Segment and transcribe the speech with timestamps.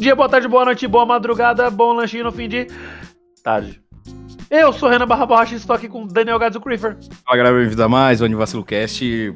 [0.00, 2.66] Dia, boa tarde, boa noite, boa madrugada, bom lanchinho no fim de
[3.42, 3.80] tarde.
[4.50, 6.96] Eu sou Renan Barra Borracha e estou aqui com Daniel Gadzo Creeper.
[7.24, 9.32] Fala galera, bem-vindo a mais o Anivacilo Cast.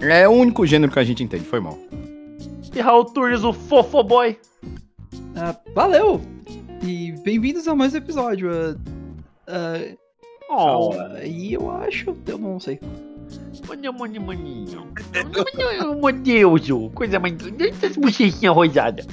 [0.00, 1.78] É o único gênero que a gente entende, foi mal.
[2.74, 4.38] E Raul Turnes, o Fofo Boy.
[5.36, 6.20] Ah, valeu!
[6.82, 8.50] E bem-vindos a mais um episódio.
[9.46, 9.78] ah,
[10.50, 10.92] ah, Oh,
[11.24, 12.80] E eu acho, eu não sei.
[13.68, 14.88] maninho, maninho, maninho.
[15.94, 17.34] Meu Deus, coisa mais.
[17.58, 19.06] Essas bochechinhas rosadas.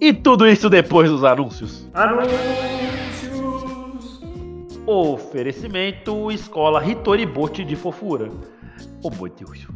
[0.00, 1.88] E tudo isso depois dos anúncios.
[4.86, 8.30] Oferecimento Escola Hitori Bote de Fofura.
[9.02, 9.66] Oh meu Deus.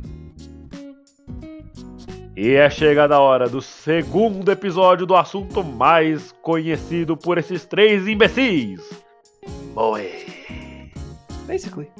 [2.36, 8.08] E é chegada a hora do segundo episódio do assunto mais conhecido por esses três
[8.08, 8.80] imbecis.
[9.74, 10.08] Moe.
[11.46, 11.90] Basically.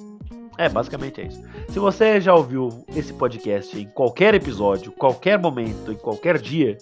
[0.63, 1.43] É, basicamente é isso.
[1.71, 6.79] Se você já ouviu esse podcast em qualquer episódio, qualquer momento, em qualquer dia,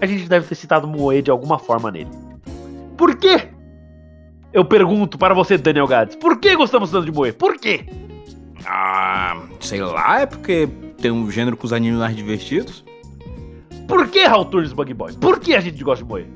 [0.00, 2.10] a gente deve ter citado Moe de alguma forma nele.
[2.96, 3.48] Por quê?
[4.52, 7.30] Eu pergunto para você, Daniel Gades, por que gostamos tanto de Moe?
[7.32, 7.86] Por quê?
[8.66, 10.68] Ah, sei lá, é porque
[11.00, 12.84] tem um gênero com os animes mais divertidos.
[13.86, 15.12] Por que Raul Turnes Bug Boy?
[15.12, 16.26] Por que a gente gosta de Moe?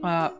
[0.00, 0.30] Ah,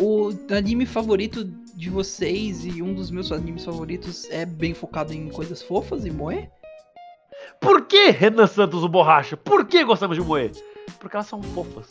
[0.00, 5.28] o anime favorito de vocês e um dos meus animes favoritos é bem focado em
[5.28, 6.48] coisas fofas e moe?
[7.60, 9.36] Por que Renan Santos o Borracha?
[9.36, 10.50] Por que gostamos de Moe?
[10.98, 11.88] Porque elas são fofas.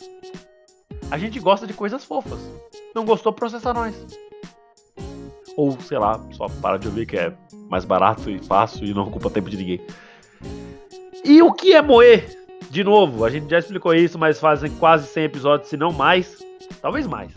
[1.10, 2.40] A gente gosta de coisas fofas.
[2.94, 3.94] Não gostou, processa nós.
[5.56, 7.32] Ou, sei lá, só para de ouvir que é
[7.68, 9.80] mais barato e fácil e não ocupa tempo de ninguém.
[11.24, 12.22] E o que é Moe?
[12.70, 16.44] De novo, a gente já explicou isso, mas fazem quase 100 episódios, se não mais.
[16.80, 17.32] Talvez mais.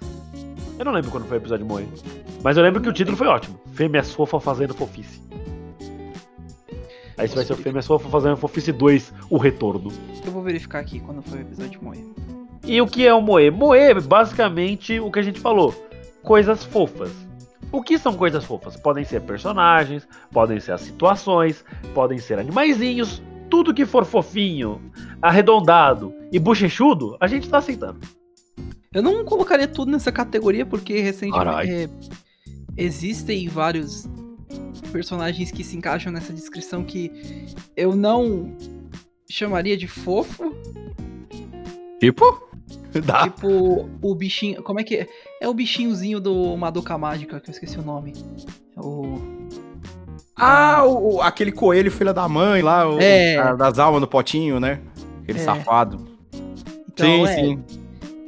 [0.77, 1.87] Eu não lembro quando foi o episódio Moe.
[2.43, 3.59] Mas eu lembro que o título foi ótimo.
[3.73, 5.21] Fêmeas Fofa fazendo fofice.
[7.17, 9.91] Aí esse vai ser o Fêmeas Fofa fazendo fofice 2, o retorno.
[10.23, 12.05] Eu vou verificar aqui quando foi o episódio moe.
[12.63, 13.49] E o que é o Moe?
[13.49, 15.73] Moe é basicamente o que a gente falou:
[16.21, 17.11] coisas fofas.
[17.71, 18.77] O que são coisas fofas?
[18.77, 24.81] Podem ser personagens, podem ser as situações, podem ser animaizinhos, tudo que for fofinho,
[25.21, 27.99] arredondado e bochechudo, a gente tá aceitando.
[28.97, 31.89] Eu não colocaria tudo nessa categoria porque recentemente é,
[32.75, 34.09] existem vários
[34.91, 37.11] personagens que se encaixam nessa descrição que
[37.75, 38.55] eu não
[39.29, 40.51] chamaria de fofo.
[41.99, 42.47] Tipo?
[43.05, 43.29] Dá.
[43.29, 44.63] Tipo, o bichinho.
[44.63, 45.07] Como é que é?
[45.41, 48.13] É o bichinhozinho do Madoka Mágica, que eu esqueci o nome.
[48.75, 49.19] É O.
[50.35, 53.55] Ah, o, o- aquele coelho filho da mãe lá, o, É.
[53.55, 54.81] das almas no potinho, né?
[55.21, 55.43] Aquele É.
[55.43, 56.07] safado.
[56.91, 57.63] Então, sim, é, sim.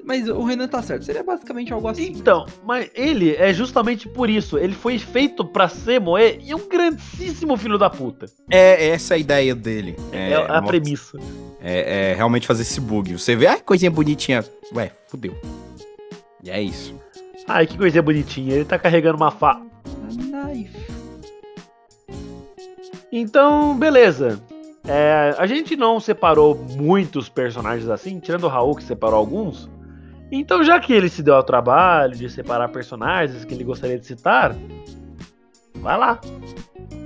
[0.09, 1.05] Mas o Renan tá certo.
[1.05, 2.07] Seria basicamente algo assim.
[2.17, 4.57] Então, mas ele é justamente por isso.
[4.57, 8.25] Ele foi feito pra ser Moe e é um grandíssimo filho da puta.
[8.49, 9.95] É essa é a ideia dele.
[10.11, 11.15] É, a uma- premissa.
[11.61, 13.19] é, é realmente fazer esse bug.
[13.19, 14.43] Você vê, ai, coisinha bonitinha.
[14.73, 15.37] Ué, fudeu.
[16.43, 16.95] E é isso.
[17.47, 18.55] Ai, que coisinha bonitinha.
[18.55, 19.61] Ele tá carregando uma fa.
[20.09, 20.91] Knife.
[23.11, 24.41] Então, beleza.
[24.87, 29.69] É, a gente não separou muitos personagens assim, tirando o Raul que separou alguns.
[30.31, 34.05] Então, já que ele se deu ao trabalho de separar personagens que ele gostaria de
[34.05, 34.55] citar,
[35.75, 36.19] vai lá.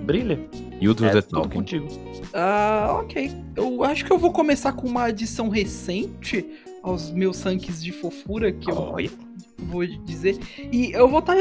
[0.03, 0.39] Brilha.
[0.81, 1.49] You do É tudo talking.
[1.57, 1.87] contigo.
[2.33, 3.31] Ah, ok.
[3.55, 6.45] Eu acho que eu vou começar com uma adição recente
[6.81, 9.09] aos meus ranks de fofura, que eu Olha.
[9.57, 10.37] vou dizer.
[10.71, 11.37] E eu vou estar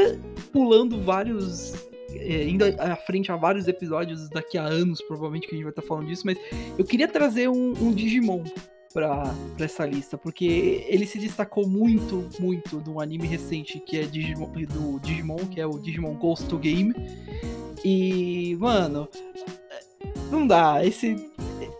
[0.53, 1.73] pulando vários.
[2.15, 5.71] é, indo à frente a vários episódios daqui a anos, provavelmente, que a gente vai
[5.71, 6.37] estar falando disso, mas
[6.77, 8.43] eu queria trazer um, um Digimon
[8.93, 14.51] pra, essa lista, porque ele se destacou muito, muito no anime recente que é Digimon,
[14.51, 16.93] do Digimon, que é o Digimon Ghost to Game.
[17.83, 19.09] E, mano,
[20.31, 21.29] não dá, esse.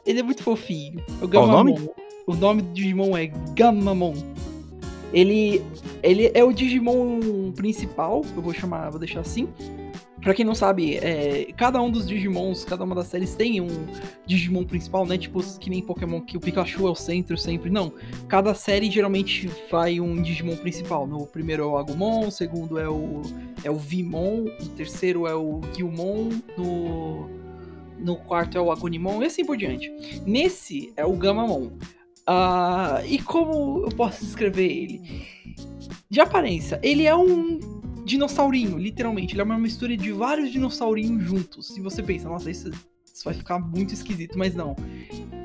[0.05, 1.03] Ele é muito fofinho.
[1.21, 1.89] O Qual o nome?
[2.25, 4.13] O nome do Digimon é Gamamon.
[5.13, 5.63] Ele,
[6.01, 9.47] ele é o Digimon principal, eu vou chamar, vou deixar assim.
[10.23, 13.85] Pra quem não sabe, é, cada um dos Digimons, cada uma das séries tem um
[14.25, 15.17] Digimon principal, né?
[15.17, 17.69] Tipo, que nem Pokémon, que o Pikachu é o centro sempre.
[17.69, 17.91] Não.
[18.29, 21.05] Cada série geralmente vai um Digimon principal.
[21.05, 23.21] No primeiro é o Agumon, o segundo é o,
[23.65, 27.29] é o Vimon, o terceiro é o Gilmon, no,
[27.99, 29.91] no quarto é o Agonimon e assim por diante.
[30.25, 31.71] Nesse é o Gamamon.
[32.25, 35.27] Ah, e como eu posso descrever ele?
[36.09, 37.59] De aparência, ele é um
[38.03, 39.33] dinossaurinho, literalmente.
[39.33, 41.75] Ele é uma mistura de vários dinossaurinhos juntos.
[41.77, 44.75] E você pensa, nossa, isso, isso vai ficar muito esquisito, mas não.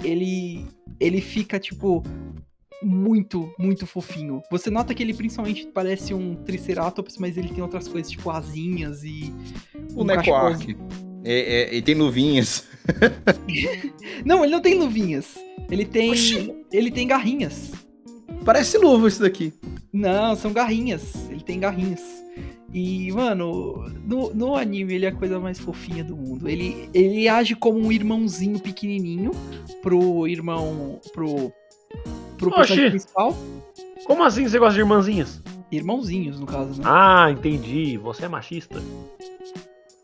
[0.02, 0.66] Ele,
[1.00, 2.02] ele fica, tipo,
[2.82, 4.42] muito, muito fofinho.
[4.50, 9.02] Você nota que ele principalmente parece um Triceratops, mas ele tem outras coisas, tipo asinhas
[9.04, 9.32] e.
[9.94, 10.76] O um Necoark.
[11.24, 12.64] É, é, e tem luvinhas.
[14.24, 15.36] Não, ele não tem luvinhas.
[15.70, 16.10] Ele tem.
[16.10, 16.54] Oxi.
[16.72, 17.70] Ele tem garrinhas.
[18.44, 19.52] Parece luva isso daqui.
[19.92, 21.28] Não, são garrinhas.
[21.30, 22.17] Ele tem garrinhas.
[22.72, 26.48] E, mano, no, no anime ele é a coisa mais fofinha do mundo.
[26.48, 29.30] Ele, ele age como um irmãozinho pequenininho
[29.82, 31.00] pro irmão.
[31.14, 31.50] pro.
[32.36, 33.34] pro personagem principal.
[34.04, 35.42] Como assim você gosta de irmãzinhas?
[35.70, 36.84] Irmãozinhos, no caso, né?
[36.86, 37.96] Ah, entendi.
[37.98, 38.82] Você é machista.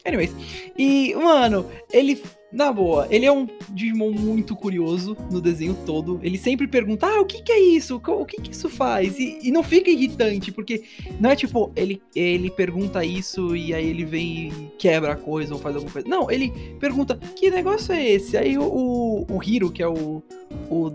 [0.05, 0.34] Anyways.
[0.76, 2.22] E, mano, ele.
[2.54, 6.20] Na boa, ele é um Digimon muito curioso no desenho todo.
[6.22, 8.00] Ele sempre pergunta: Ah, o que, que é isso?
[8.06, 9.18] O que, que isso faz?
[9.18, 10.84] E, e não fica irritante, porque
[11.18, 15.52] não é tipo, ele, ele pergunta isso e aí ele vem e quebra a coisa
[15.52, 16.08] ou faz alguma coisa.
[16.08, 18.36] Não, ele pergunta: Que negócio é esse?
[18.36, 20.22] Aí o, o, o Hiro, que é o,
[20.70, 20.86] o,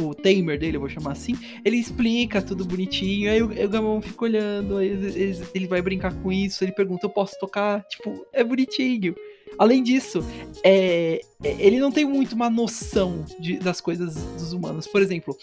[0.00, 3.28] o Tamer dele, eu vou chamar assim, ele explica tudo bonitinho.
[3.28, 6.62] Aí o, o Gamon fica olhando, aí ele, ele vai brincar com isso.
[6.62, 7.82] Ele pergunta: Eu posso tocar?
[7.88, 9.16] Tipo, é bonitinho.
[9.58, 10.24] Além disso,
[10.62, 14.86] é, é- ele não tem muito uma noção de- das coisas dos humanos.
[14.86, 15.36] Por exemplo,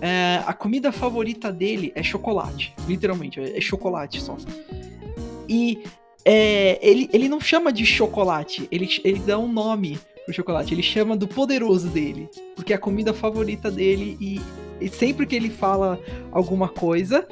[0.00, 2.74] é, a comida favorita dele é chocolate.
[2.86, 4.36] Literalmente, é, chocolate só.
[5.48, 5.82] E
[6.24, 10.72] é, ele, ele não chama de chocolate, ele, ele dá um nome pro chocolate.
[10.72, 12.28] Ele chama do poderoso dele.
[12.56, 14.40] Porque é a comida favorita dele e,
[14.80, 16.00] e sempre que ele fala
[16.32, 17.26] alguma coisa.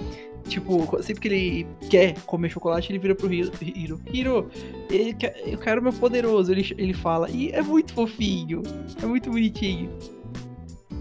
[0.48, 3.50] Tipo, sempre que ele quer comer chocolate, ele vira pro Hiro.
[3.62, 4.50] Hiro, Hiro
[4.90, 7.30] ele quer- eu quero meu poderoso, ele, ele fala.
[7.30, 8.62] E é muito fofinho.
[9.02, 9.90] É muito bonitinho.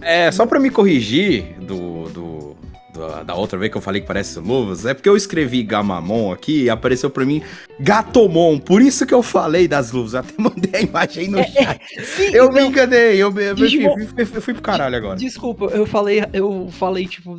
[0.01, 2.55] É, só pra me corrigir do, do-
[2.93, 6.31] da, da outra vez que eu falei que parece luvas, é porque eu escrevi Gamamon
[6.31, 7.41] aqui e apareceu pra mim
[7.79, 10.13] Gatomon, por isso que eu falei das luvas.
[10.13, 11.79] Eu até mandei a imagem aí no chat.
[12.03, 15.17] Sim, Eu me não, enganei, eu, me- eu, fui- fui- fui pro caralho agora.
[15.17, 17.37] Desculpa, eu falei, eu falei, tipo,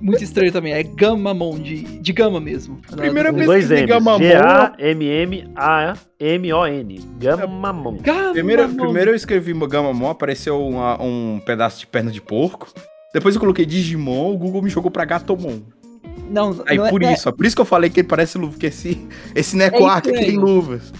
[0.00, 0.72] muito estranho também.
[0.72, 2.78] É Gamamon, de, de gama mesmo.
[2.96, 3.86] Primeira vez dois que M's.
[3.86, 4.18] Gamamon-
[5.78, 7.00] G-A-M-M-A-M-O-N.
[7.18, 7.96] Gamamon.
[7.98, 8.32] Gamamon.
[8.32, 12.68] Primeiro, primeiro eu escrevi Gamamon, apareceu uma- um pedaço de perna de porco.
[13.12, 15.60] Depois eu coloquei Digimon, o Google me jogou pra Gatomon.
[16.30, 18.08] Não, Aí não é- por é, isso, ó, por isso que eu falei que ele
[18.08, 20.26] parece luva, porque esse, esse Necoark estranho.
[20.26, 20.92] tem luvas.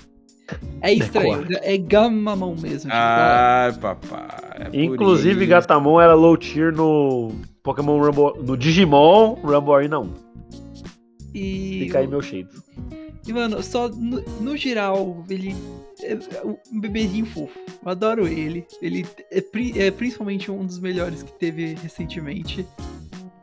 [0.81, 1.47] É estranho.
[1.61, 2.79] É Gamamon mesmo.
[2.91, 4.71] tipo, Ah, papai.
[4.73, 5.51] é Inclusive, isso.
[5.51, 7.33] Gatamon era low tier no
[7.69, 8.43] Pokémon Rumble.
[8.43, 10.15] No Digimon Rumble Arena 1.
[11.35, 12.49] e, Fica aí meu shade.
[13.27, 15.55] e, mano, só no, no geral, ele
[16.03, 16.17] é
[16.73, 17.59] um bebezinho fofo.
[17.85, 18.67] Eu adoro ele.
[18.81, 22.67] Ele é, pri- é principalmente um dos melhores que teve recentemente.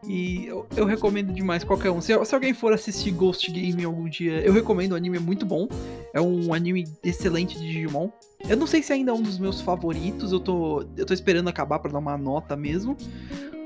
[0.08, 2.00] E eu, eu recomendo demais qualquer um.
[2.00, 4.92] Se, se alguém for assistir Ghost Game algum dia, eu recomendo.
[4.92, 5.68] O anime é muito bom.
[6.14, 8.10] É um anime excelente de Digimon.
[8.48, 10.32] Eu não sei se ainda é um dos meus favoritos.
[10.32, 12.96] Eu tô, eu tô esperando acabar pra dar uma nota mesmo.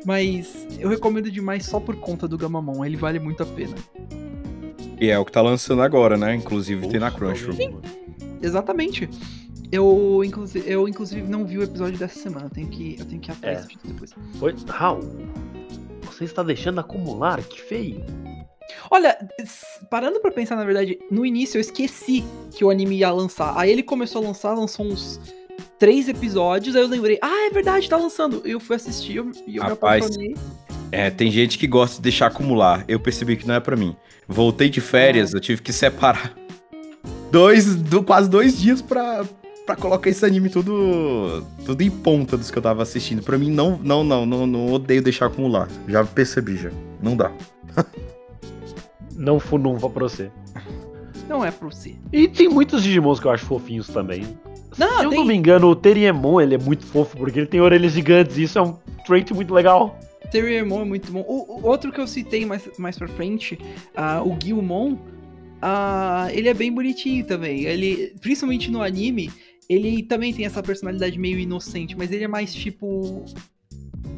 [0.05, 2.85] Mas eu recomendo demais só por conta do Gamamon.
[2.85, 3.75] Ele vale muito a pena.
[4.99, 6.35] E é o que tá lançando agora, né?
[6.35, 7.81] Inclusive tem na Crunchyroll.
[8.41, 9.09] Exatamente.
[9.71, 12.47] Eu, inclusive, eu, inclusive, não vi o episódio dessa semana.
[12.47, 13.67] Eu tenho que, eu tenho que ir atrás É.
[13.67, 14.13] disso depois.
[14.39, 14.55] Foi.
[14.67, 15.01] Raul,
[16.03, 17.41] você está deixando acumular?
[17.43, 18.03] Que feio.
[18.91, 19.17] Olha,
[19.89, 23.53] parando pra pensar, na verdade, no início eu esqueci que o anime ia lançar.
[23.57, 25.19] Aí ele começou a lançar, lançou uns
[25.77, 28.41] três episódios, aí eu lembrei, ah, é verdade, tá lançando.
[28.45, 30.35] Eu fui assistir eu- e eu Rapaz, me apaixonei.
[30.91, 32.83] É, tem gente que gosta de deixar acumular.
[32.87, 33.95] Eu percebi que não é pra mim.
[34.27, 36.33] Voltei de férias, eu tive que separar
[37.31, 39.23] dois, do, quase dois dias pra,
[39.65, 43.21] pra colocar esse anime tudo, tudo em ponta dos que eu tava assistindo.
[43.21, 45.67] Pra mim, não, não, não, não, não odeio deixar acumular.
[45.87, 46.71] Já percebi, já.
[47.01, 47.31] Não dá.
[49.15, 50.31] Não funumva pra você.
[51.27, 51.95] Não é pra você.
[52.11, 54.25] E tem muitos Digimons que eu acho fofinhos também.
[54.79, 57.47] Não, Se eu tem- não me engano, o Teriemon ele é muito fofo, porque ele
[57.47, 58.73] tem orelhas gigantes e isso é um
[59.05, 59.99] trait muito legal.
[60.31, 61.21] Terriermon é muito bom.
[61.27, 63.57] O, o outro que eu citei mais, mais pra frente,
[63.95, 64.95] ah, o Gilmon,
[65.61, 67.63] ah, ele é bem bonitinho também.
[67.65, 69.31] Ele, principalmente no anime,
[69.67, 73.25] ele também tem essa personalidade meio inocente, mas ele é mais tipo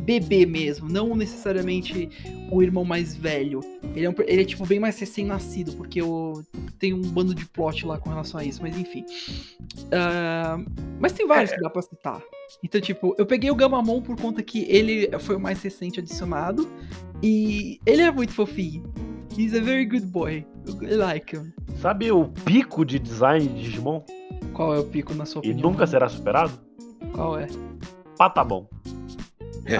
[0.05, 2.10] bebê mesmo, não necessariamente
[2.51, 3.60] o irmão mais velho.
[3.95, 6.41] Ele é, um ele é tipo bem mais recém-nascido, porque o,
[6.79, 9.05] tem um bando de plot lá com relação a isso, mas enfim.
[9.91, 10.60] Ah,
[11.00, 12.21] mas tem vários que dá pra citar.
[12.63, 16.67] Então, tipo, eu peguei o Gamamon por conta que ele foi o mais recente adicionado.
[17.24, 18.83] E ele é muito fofinho.
[19.38, 20.45] He's a very good boy.
[20.81, 21.53] I like him.
[21.77, 24.01] Sabe o pico de design de Digimon?
[24.53, 25.71] Qual é o pico na sua E opinião?
[25.71, 26.51] nunca será superado?
[27.13, 27.48] Qual é?
[28.17, 28.67] Patabon.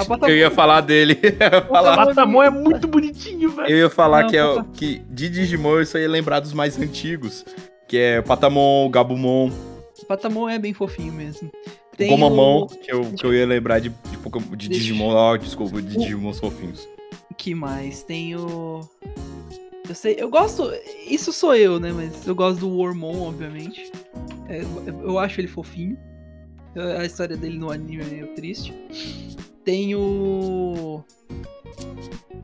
[0.07, 1.17] Patamon- Eu ia falar dele.
[1.39, 3.69] Ia falar, Patamon é muito bonitinho, velho.
[3.69, 6.53] eu ia falar Não, que, é, o- que de Digimon eu só ia lembrar dos
[6.53, 7.43] mais antigos.
[7.88, 9.51] Que é Patamon, Gabumon,
[10.07, 11.51] Patamon é bem fofinho mesmo.
[11.97, 13.95] Tem Gomamon, o- que eu, que eu ia lembrar de, de,
[14.57, 15.09] de Deixa- Digimon.
[15.13, 16.88] Ó, desculpa, de O- Digimon fofinhos.
[17.38, 18.01] que mais?
[18.03, 18.79] Tem o.
[19.89, 20.71] Eu sei, eu gosto.
[21.07, 21.91] Isso sou eu, né?
[21.91, 23.91] Mas eu gosto do Wormon, obviamente.
[24.47, 24.61] É,
[25.03, 25.97] eu acho ele fofinho.
[26.97, 28.73] A história dele no anime é meio triste.
[29.63, 31.03] Tem o.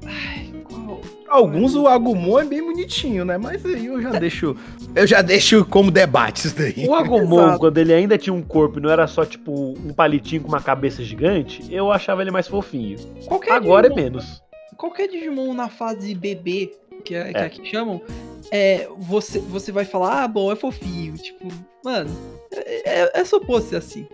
[0.06, 1.02] Ai, qual?
[1.28, 3.38] Alguns o Agumon é bem bonitinho, né?
[3.38, 4.56] Mas aí eu já deixo.
[4.96, 6.86] Eu já deixo como debate isso daí.
[6.88, 7.60] O Agumon, Exato.
[7.60, 9.52] quando ele ainda tinha um corpo e não era só tipo
[9.86, 12.98] um palitinho com uma cabeça gigante, eu achava ele mais fofinho.
[13.26, 14.44] Qualquer Agora é Digimon, menos.
[14.78, 16.72] qualquer Digimon na fase bebê,
[17.04, 17.42] que é, que, É.
[17.46, 18.02] é que chamam,
[18.52, 21.16] é, você, você vai falar, ah, bom, é fofinho.
[21.18, 21.48] Tipo,
[21.84, 22.10] mano,
[22.52, 24.08] é, é, é suposto ser assim.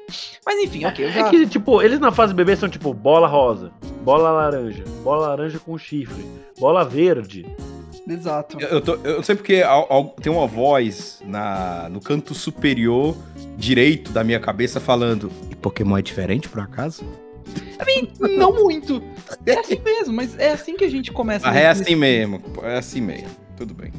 [0.46, 1.28] Mas enfim, ok, eu já.
[1.28, 3.72] É que, tipo, eles na fase bebê são tipo bola rosa,
[4.04, 6.26] bola laranja, bola laranja com chifre,
[6.60, 7.46] bola verde.
[8.08, 8.60] Exato.
[8.60, 9.62] Eu, eu, tô, eu sei porque
[10.22, 13.16] tem uma voz na, no canto superior
[13.56, 15.32] direito da minha cabeça falando.
[15.50, 17.06] E Pokémon é diferente, por acaso?
[18.20, 19.02] Não muito.
[19.46, 21.50] É assim mesmo, mas é assim que a gente começa.
[21.50, 22.42] Ah, é assim mesmo.
[22.64, 23.30] É assim mesmo.
[23.56, 23.92] Tudo bem.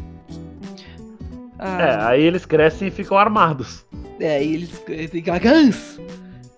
[1.64, 3.86] É, Ah, aí eles crescem e ficam armados.
[4.20, 4.70] é, e eles
[5.10, 5.98] tem Gans.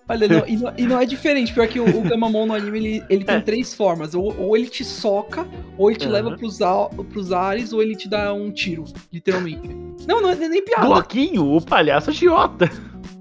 [0.09, 2.77] Olha, não, e, não, e não é diferente, pior que o, o Gamamon no anime
[2.79, 3.41] ele, ele tem É.
[3.41, 4.13] três formas.
[4.15, 5.45] Ou, ou ele te soca,
[5.77, 6.13] ou ele te Aham.
[6.13, 9.67] leva pros, al- pros ares, ou ele te dá um tiro, literalmente.
[10.07, 10.85] Não, não é nem piada.
[10.85, 12.71] Bloquinho, o palhaço agiota.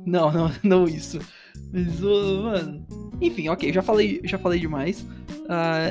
[0.04, 1.18] Não, não, não isso.
[1.72, 2.86] Mas, ô, mano.
[3.20, 5.04] Enfim, ok, já falei, já falei demais.
[5.48, 5.88] Ah,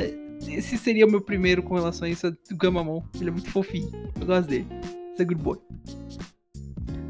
[0.47, 3.01] esse seria o meu primeiro com relação a isso, do Gamamon.
[3.19, 3.91] Ele é muito fofinho.
[4.19, 4.67] Eu gosto dele.
[5.17, 5.57] É good boy.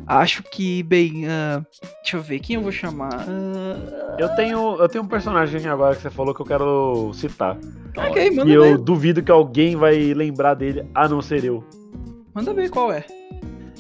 [0.08, 1.66] Acho que, bem, ah,
[2.04, 3.26] deixa eu ver, quem eu vou chamar?
[3.28, 7.58] Ah, Eu tenho, eu tenho um personagem agora que você falou que eu quero citar.
[7.98, 8.78] ok, manda E eu ver.
[8.78, 11.64] duvido que alguém vai lembrar dele, a não ser eu.
[12.36, 13.04] Manda ver qual é.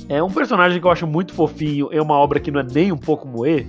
[0.09, 2.91] É um personagem que eu acho muito fofinho, é uma obra que não é nem
[2.91, 3.67] um pouco moe.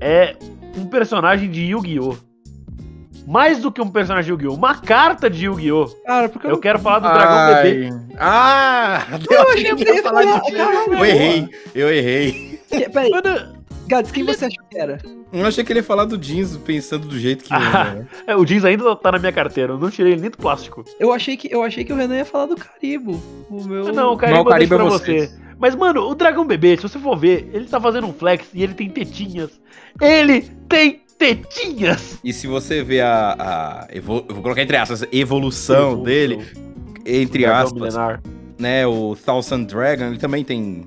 [0.00, 0.36] É
[0.76, 2.16] um personagem de Yu-Gi-Oh!
[3.26, 4.54] Mais do que um personagem de Yu-Gi-Oh!
[4.54, 5.86] Uma carta de Yu-Gi-Oh!
[6.04, 7.90] Cara, porque eu, Eu quero falar do Dragão Bebê.
[8.18, 9.06] Ah!
[9.30, 10.94] Eu achei que ia ia falar de caralho.
[10.94, 12.60] Eu errei, eu errei.
[12.92, 13.54] Peraí, Mano,
[13.86, 14.98] Gads, quem você achou que era?
[15.32, 17.52] Eu achei que ele ia falar do jeans pensando do jeito que.
[17.52, 17.94] Ah.
[17.94, 18.06] né?
[18.26, 20.84] é, o jeans ainda tá na minha carteira, eu não tirei ele nem do plástico.
[20.98, 23.20] Eu achei que, eu achei que o Renan ia falar do Caribo.
[23.50, 23.92] O meu.
[23.92, 25.30] Não, o Mas Caribe o é pra vocês.
[25.30, 25.44] você.
[25.58, 28.62] Mas, mano, o Dragão Bebê, se você for ver, ele tá fazendo um flex e
[28.62, 29.50] ele tem tetinhas.
[30.00, 32.18] Ele tem tetinhas!
[32.24, 33.32] E se você ver a.
[33.38, 36.44] a vou colocar entre aspas, evolução dele,
[37.06, 38.22] entre aspas, milenar.
[38.58, 38.86] né?
[38.86, 40.84] O Thousand Dragon, ele também tem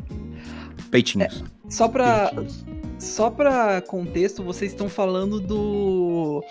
[0.92, 1.44] peitinhos.
[1.70, 2.66] Só pra, Tetinhas.
[3.00, 6.44] Só pra contexto, vocês estão falando do.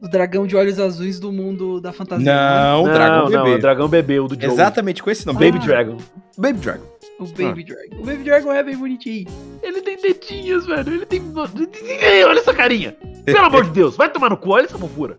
[0.00, 2.24] do dragão de olhos azuis do mundo da fantasia.
[2.32, 3.54] Não, Não, Dragão não, é Bebê.
[3.56, 4.52] o Dragão Bebê, o do Joe.
[4.52, 5.38] Exatamente com esse nome.
[5.40, 5.66] Baby Ah.
[5.66, 5.96] Dragon.
[6.38, 6.84] Baby Dragon.
[7.18, 7.96] O Baby Dragon.
[8.00, 9.26] O Baby Dragon é bem bonitinho.
[9.62, 10.94] Ele tem tetinhas, velho.
[10.94, 11.20] Ele tem.
[11.34, 12.96] Olha essa carinha.
[13.32, 15.16] Pelo amor de Deus, vai tomar no cu, olha essa fofura.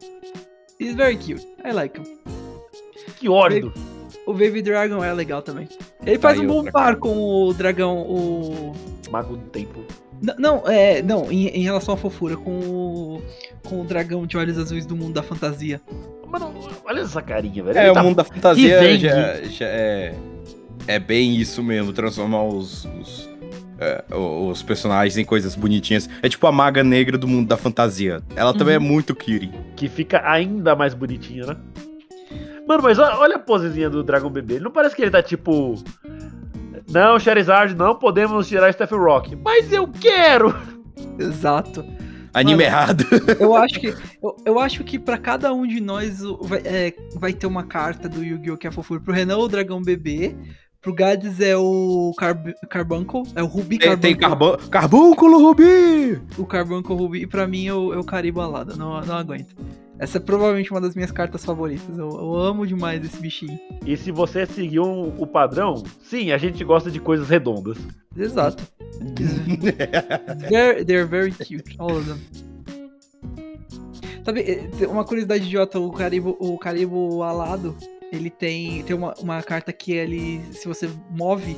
[0.79, 1.45] He's very cute.
[1.63, 2.03] I like him.
[3.17, 3.71] Que ódio.
[4.25, 5.67] O Baby Dragon é legal também.
[6.05, 7.15] Ele faz Aí um bom par com
[7.47, 7.99] o dragão.
[8.01, 8.73] O.
[9.11, 9.83] Mago do tempo.
[10.21, 11.01] N- Não, é.
[11.01, 13.21] Não, em, em relação à fofura, com o.
[13.67, 15.81] Com o dragão de olhos azuis do mundo da fantasia.
[16.27, 16.53] Mano,
[16.85, 17.77] olha essa carinha, velho.
[17.77, 20.15] É, Ele o tá- mundo da fantasia já, já é.
[20.87, 22.85] É bem isso mesmo, transformar os.
[22.85, 23.29] os
[24.11, 26.09] o- os personagens em coisas bonitinhas.
[26.21, 28.21] É tipo a maga negra do mundo da fantasia.
[28.35, 28.83] Ela também é Uhum.
[28.85, 29.51] muito cutie.
[29.75, 31.55] Que fica ainda mais bonitinho, né?
[32.67, 34.59] Mano, mas olha, a posezinha do Dragão Bebê.
[34.59, 35.75] Não parece que ele tá tipo.
[36.89, 39.35] Não, Charizard, não podemos tirar Steph Rock.
[39.35, 40.55] Mas eu quero!
[41.17, 41.83] Exato.
[42.33, 42.63] Anime Mano.
[42.63, 43.05] errado.
[43.39, 47.33] Eu acho que, eu, eu acho que pra cada um de nós vai, é, vai
[47.33, 48.57] ter uma carta do Yu-Gi-Oh!
[48.57, 49.01] que é fofura.
[49.01, 50.35] Pro Renan, o Dragão Bebê.
[50.81, 53.23] Pro Gades é o Carb Carbuncle.
[53.35, 54.57] É o Ruby Tem, tem Carbuncle.
[54.57, 54.69] carbon...
[54.71, 56.19] Carbúnculo Rubi!
[56.37, 57.19] O Carbuncle Ruby.
[57.21, 58.75] E pra mim é o, é o Caribo Alada.
[58.75, 59.55] Não, não aguento.
[59.99, 61.95] Essa é provavelmente uma das minhas cartas favoritas.
[61.95, 63.59] Eu, eu amo demais esse bichinho.
[63.85, 67.77] E se você seguir um- o padrão, sim, a gente gosta de coisas redondas.
[68.17, 68.63] Exato.
[70.49, 72.17] They're, they're very cute, all of them.
[74.25, 77.75] Sabe, eh, tem uma curiosidade idiota, o Caribo, o Caribo alado,
[78.11, 81.55] ele tem, tem uma, uma carta que ele, se você move,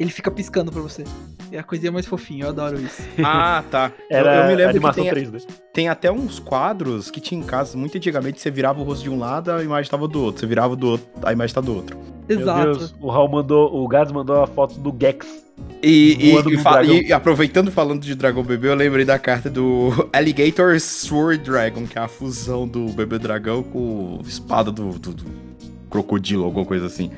[0.00, 1.04] ele fica piscando pra você.
[1.50, 3.02] É a coisinha mais fofinha, eu adoro isso.
[3.22, 3.92] ah, tá.
[4.08, 5.46] Eu- Era eu, me lembro que animação tem, 3D.
[5.72, 8.40] tem até uns quadros que tinha em casa muito antigamente.
[8.40, 10.40] Você virava o rosto de um lado, a imagem tava do outro.
[10.40, 11.98] Você virava do outro, a imagem tá do outro.
[12.28, 12.62] Meu Exato.
[12.78, 15.42] Deus, o Raul mandou, o Gads mandou a foto do Gex.
[15.82, 19.90] E, e- e fa- e aproveitando falando de Dragão Bebê, eu lembrei da carta do
[20.12, 25.12] Alligator Sword Dragon, que é a fusão do bebê dragão com a espada do, do-
[25.12, 25.51] do
[25.92, 27.10] crocodilo, alguma coisa assim.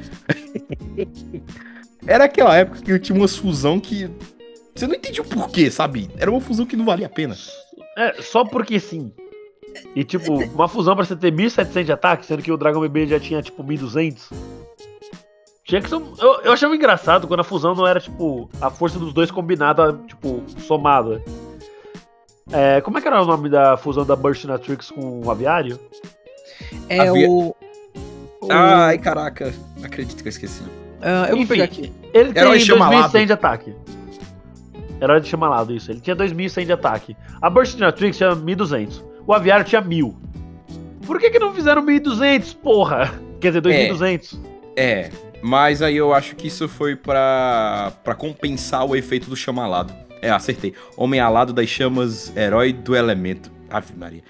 [2.07, 4.11] Era aquela época que eu tinha uma fusão que.
[4.75, 6.11] Você não entendia o porquê, sabe?
[6.19, 7.35] Era uma fusão que não valia a pena.
[7.97, 9.13] É, só porque sim.
[9.95, 13.07] E tipo, uma fusão pra você ter 1700 de ataque, sendo que o Dragão Bebê
[13.07, 14.31] já tinha tipo 1200.
[15.65, 18.69] Tinha que ser um- eu, eu achava engraçado quando a fusão não era tipo a
[18.71, 21.23] força dos dois combinada, tipo, somada.
[22.53, 25.79] É, como é que era o nome da fusão da Burstinatrix com o Aviário?
[26.89, 27.55] É o.
[28.51, 29.53] Ai, caraca.
[29.83, 30.63] Acredito que eu esqueci.
[31.03, 31.47] ah, eu vou Enfim.
[31.49, 31.93] pegar aqui.
[32.13, 32.97] Ele tem Herói chamalado.
[33.13, 33.75] 2100 de ataque.
[35.01, 35.91] Herói de chamalado, isso.
[35.91, 37.17] Ele tinha 2100 de ataque.
[37.43, 39.05] A Burstinatrix tinha 1200.
[39.27, 40.15] O Aviário tinha 1000.
[41.07, 43.13] Por que que não fizeram 1200, porra?
[43.41, 44.41] Quer dizer, 2200.
[44.77, 45.11] É,
[45.43, 49.93] mas aí eu acho que isso foi pra, pra compensar o efeito do chama alado.
[50.23, 50.73] É, acertei.
[50.97, 53.53] Homem alado das chamas, herói do elemento.
[53.69, 54.23] Ave Maria.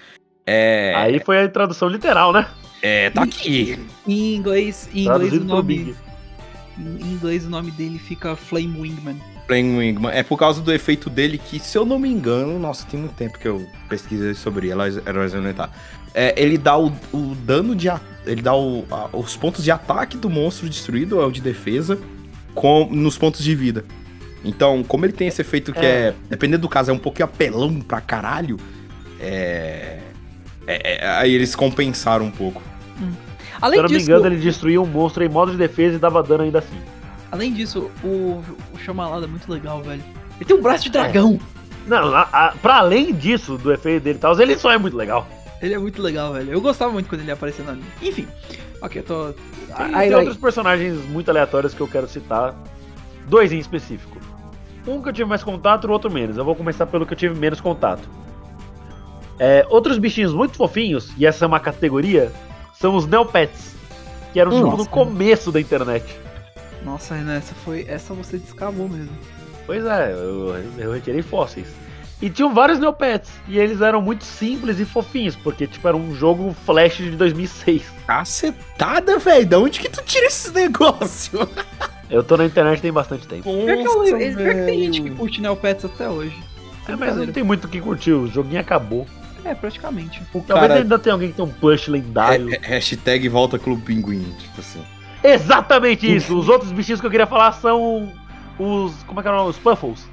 [0.45, 2.45] É, Aí foi a tradução literal, né?
[2.85, 3.79] É, tá aqui.
[4.07, 5.95] Em inglês, em inglês o Traduzido nome.
[6.77, 9.15] Em inglês o nome dele fica Flame Wingman.
[9.47, 10.11] Flame Wingman.
[10.11, 13.13] É por causa do efeito dele que, se eu não me engano, nossa, tem muito
[13.15, 14.97] tempo que eu pesquisei sobre heróis
[15.33, 15.69] elementar.
[16.13, 17.87] É, ele dá o, o dano de.
[18.25, 21.99] Ele dá o- a- os pontos de ataque do monstro destruído, é o de defesa,
[22.53, 23.83] com, nos pontos de vida.
[24.43, 27.81] Então, como ele tem esse efeito que é, dependendo do caso, é um pouquinho apelão
[27.81, 28.57] pra caralho,
[29.19, 29.99] é.
[30.67, 32.61] é- é- aí eles compensaram um pouco.
[32.97, 33.05] Se
[33.61, 35.99] Além eu não me disso, engano, ele destruía um monstro em modo de defesa e
[35.99, 36.79] dava dano ainda assim.
[37.31, 40.03] além disso, o, o Chamalada é muito legal, velho.
[40.37, 41.39] Ele tem um braço de dragão.
[41.87, 44.97] Não, a, a, pra além disso, do efeito dele e tal, ele só é muito
[44.97, 45.27] legal.
[45.61, 46.51] Ele é muito legal, velho.
[46.51, 47.87] Eu gostava muito quando ele aparecia na anime.
[48.01, 48.27] Enfim.
[48.81, 49.33] Ok, eu tô.
[49.33, 52.55] Tem, Aí, tem aí, outros personagens muito aleatórios que eu quero citar.
[53.27, 54.17] Dois em específico.
[54.87, 56.37] Um que eu tive mais contato e o outro menos.
[56.37, 58.07] Eu vou começar pelo que eu tive menos contato.
[59.39, 62.31] É, outros bichinhos muito fofinhos, e essa é uma categoria,
[62.79, 63.75] são os Neopets.
[64.33, 64.89] Que eram tipo, no Nossa.
[64.89, 66.19] começo da internet.
[66.83, 67.85] Nossa, Renan, essa foi.
[67.87, 69.15] Essa você descavou mesmo.
[69.65, 71.67] Pois é, eu, eu retirei fósseis.
[72.21, 73.31] E tinham vários Neopets.
[73.47, 77.83] E eles eram muito simples e fofinhos, porque tipo, era um jogo flash de 2006.
[78.05, 79.45] Cacetada, velho.
[79.45, 81.39] Da onde que tu tira esse negócio?
[82.09, 83.43] Eu tô na internet tem bastante tempo.
[83.43, 86.37] Que, Nossa, pior que tem gente que curte Neopets até hoje.
[86.87, 89.07] É, mas não tem muito o que curtir, o joguinho acabou.
[89.45, 90.21] É, praticamente.
[90.33, 90.81] O Talvez cara.
[90.81, 92.51] ainda tenha alguém que tem um plush lendário.
[92.51, 94.81] É- é- hashtag volta Clube Pinguim, tipo assim.
[95.23, 96.37] Exatamente isso!
[96.37, 98.11] Os outros bichinhos que eu queria falar são
[98.59, 98.93] os.
[99.03, 99.45] Como é que eram?
[99.47, 100.07] Os Puffles.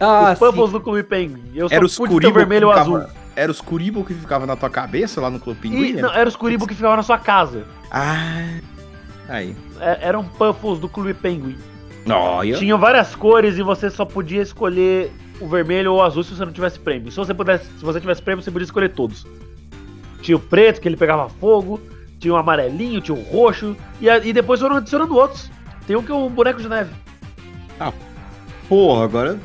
[0.00, 1.50] Ah, os Puffles do Clube Penguin.
[1.54, 3.00] Eu Era só os pude ter o Kuribo vermelho ou que azul.
[3.00, 5.92] ficava- Era os Kuribo que ficava na tua cabeça lá no Clube E, Pinguim?
[5.94, 7.64] não, era os Kuribo que ficavam na sua casa.
[7.90, 8.58] Ah.
[9.28, 9.56] Aí.
[9.80, 11.56] É- eram Puffles do Clube Penguin.
[12.08, 12.56] Olha.
[12.56, 16.44] Tinham várias cores e você só podia escolher o vermelho ou o azul se você
[16.44, 17.10] não tivesse prêmio.
[17.10, 19.26] Se você pudesse, se você tivesse prêmio, você podia escolher todos.
[20.22, 21.80] Tinha o preto, que ele pegava fogo,
[22.18, 25.50] tinha o amarelinho, tinha o roxo, e, a- e depois foram adicionando outros.
[25.86, 26.90] Tem um que é um boneco de neve.
[28.68, 29.38] Porra, agora.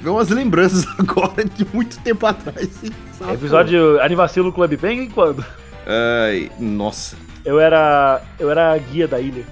[0.00, 2.70] Veio umas lembranças agora de muito tempo atrás.
[3.10, 5.44] Essa Episódio Anivacilo Clube Penguin quando?
[5.86, 7.16] Ai, nossa.
[7.44, 8.22] Eu era.
[8.38, 9.44] Eu era a guia da ilha.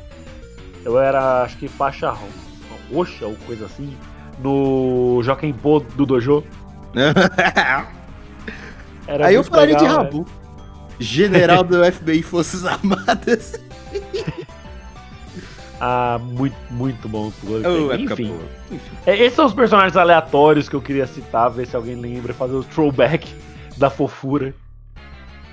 [0.85, 2.27] Eu era, acho que faixa ro-
[2.93, 3.95] roxa ou coisa assim.
[4.43, 6.45] No Jokenpô do Dojo.
[9.07, 10.27] Era Aí eu falaria de legal, Rabu.
[10.99, 13.61] General do FBI Forças Armadas.
[15.83, 18.35] Ah, muito, muito bom Oh, Enfim.
[18.71, 18.97] Enfim.
[19.07, 22.53] É, esses são os personagens aleatórios que eu queria citar, ver se alguém lembra, fazer
[22.55, 23.35] o throwback
[23.79, 24.55] da fofura.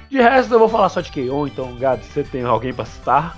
[0.10, 3.38] De resto, eu vou falar só de K.O., então, Gado, você tem alguém pra citar?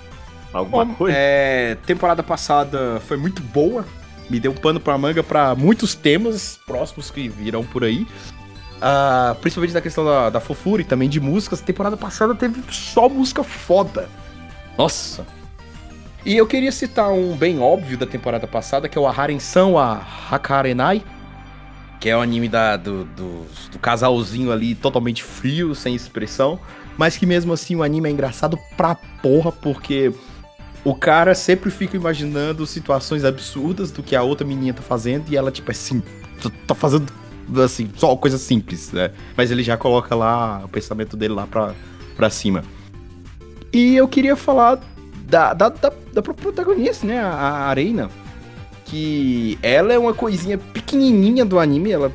[0.52, 1.16] Alguma Bom, coisa?
[1.16, 3.86] é, temporada passada foi muito boa.
[4.30, 8.06] Me deu um pano pra manga pra muitos temas próximos que virão por aí.
[8.82, 11.62] Ah, principalmente da questão da, da fofura e também de músicas.
[11.62, 14.08] Temporada passada teve só música foda.
[14.78, 15.26] Nossa.
[16.26, 20.06] E eu queria citar um bem óbvio da temporada passada, que é o Aharen-san, a
[20.30, 21.04] Hakarenai.
[22.00, 26.60] Que é o anime da, do, do, do casalzinho ali, totalmente frio, sem expressão.
[26.98, 30.14] Mas que mesmo assim o anime é engraçado pra porra, porque
[30.84, 35.36] o cara sempre fica imaginando situações absurdas do que a outra menina tá fazendo e
[35.36, 36.02] ela, tipo, assim,
[36.66, 37.12] tá- fazendo,
[37.64, 39.12] assim, só coisa simples, né?
[39.36, 41.74] Mas ele já coloca lá o pensamento dele lá pra,
[42.16, 42.64] pra cima.
[43.74, 44.80] E eu queria falar
[45.28, 47.20] da, da, da, da protagonista, né?
[47.20, 48.10] A, a Arena.
[48.86, 52.12] Que ela é uma coisinha pequenininha do anime, ela é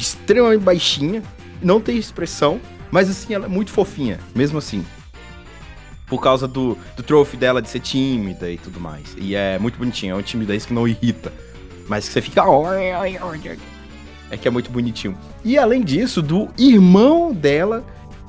[0.00, 1.22] extremamente baixinha,
[1.62, 2.58] não tem expressão,
[2.90, 4.82] mas assim, ela é muito fofinha, mesmo assim.
[6.06, 9.14] Por causa do, do trophy dela de ser tímida e tudo mais.
[9.16, 11.32] E é muito bonitinho, é uma timidez que não irrita.
[11.88, 12.42] Mas que você fica.
[14.30, 15.16] É que é muito bonitinho.
[15.44, 17.84] E além disso, do irmão dela,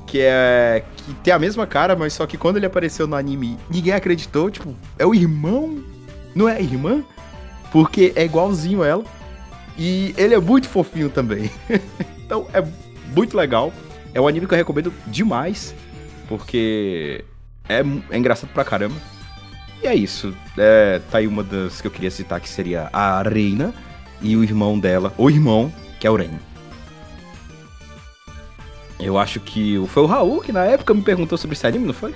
[0.06, 0.84] que é.
[0.96, 4.50] que tem a mesma cara, mas só que quando ele apareceu no anime, ninguém acreditou.
[4.50, 5.82] Tipo, é o irmão?
[6.34, 7.02] Não é a irmã?
[7.72, 9.04] Porque é igualzinho ela.
[9.78, 11.50] E ele é muito fofinho também.
[12.24, 12.64] então é
[13.14, 13.72] muito legal.
[14.14, 15.74] É um anime que eu recomendo demais.
[16.28, 17.24] Porque
[17.68, 18.96] é, é engraçado pra caramba.
[19.82, 20.34] E é isso.
[20.56, 23.74] É, tá aí uma das que eu queria citar, que seria a Reina
[24.20, 26.38] e o irmão dela, o irmão, que é o Ren.
[28.98, 31.92] Eu acho que foi o Raul que na época me perguntou sobre esse anime, não
[31.92, 32.14] foi?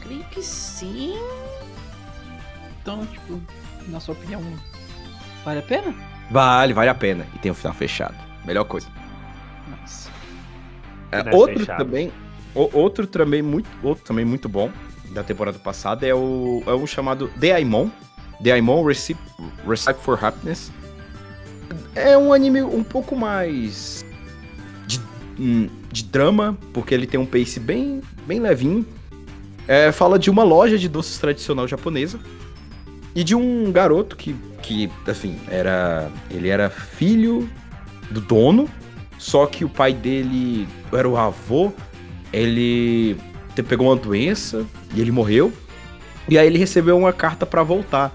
[0.00, 1.18] Creio que sim.
[2.80, 3.42] Então, tipo,
[3.88, 4.40] na sua opinião,
[5.44, 5.94] vale a pena?
[6.30, 7.26] Vale, vale a pena.
[7.34, 8.14] E tem o final fechado.
[8.44, 8.86] Melhor coisa.
[9.68, 10.10] Nossa.
[11.10, 11.84] É, outro fechado.
[11.84, 12.12] também,
[12.56, 14.70] o- outro também muito, outro também muito bom
[15.12, 17.88] da temporada passada é o é o chamado Deaimon,
[18.40, 19.20] Deaimon Recipe,
[19.66, 20.70] Recipe for Happiness.
[21.94, 24.04] É um anime um pouco mais
[24.86, 25.00] de,
[25.38, 28.84] hum, de drama, porque ele tem um pace bem bem levinho.
[29.68, 32.20] É, fala de uma loja de doces tradicional japonesa
[33.14, 37.48] e de um garoto que que assim era ele era filho
[38.10, 38.68] do dono
[39.18, 41.72] só que o pai dele era o avô,
[42.36, 43.16] ele
[43.68, 45.52] pegou uma doença e ele morreu.
[46.28, 48.14] E aí ele recebeu uma carta pra voltar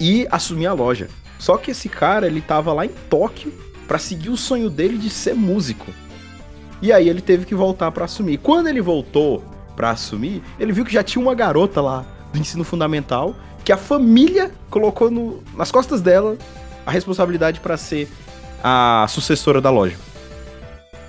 [0.00, 1.08] e assumir a loja.
[1.38, 3.52] Só que esse cara, ele tava lá em Tóquio
[3.86, 5.86] pra seguir o sonho dele de ser músico.
[6.80, 8.38] E aí ele teve que voltar pra assumir.
[8.38, 9.44] Quando ele voltou
[9.76, 13.76] pra assumir, ele viu que já tinha uma garota lá do ensino fundamental que a
[13.76, 16.36] família colocou no- nas costas dela
[16.86, 18.08] a responsabilidade pra ser
[18.62, 19.96] a sucessora da loja.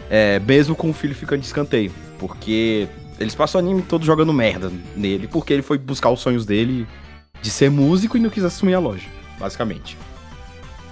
[0.10, 1.92] É, mesmo com o filho ficando de escanteio.
[2.28, 2.88] Porque
[3.20, 6.88] eles passam o anime todo jogando merda nele, porque ele foi buscar os sonhos dele
[7.40, 9.08] de ser músico e não quis assumir a loja,
[9.40, 9.96] basicamente.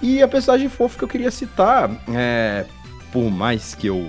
[0.00, 2.64] E a personagem fofa que eu queria citar, é,
[3.12, 4.08] por mais que eu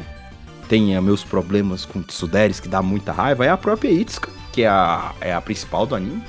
[0.69, 4.67] tenha meus problemas com Tsuderes, que dá muita raiva, é a própria Itsuka, que é
[4.67, 6.21] a, é a principal do anime.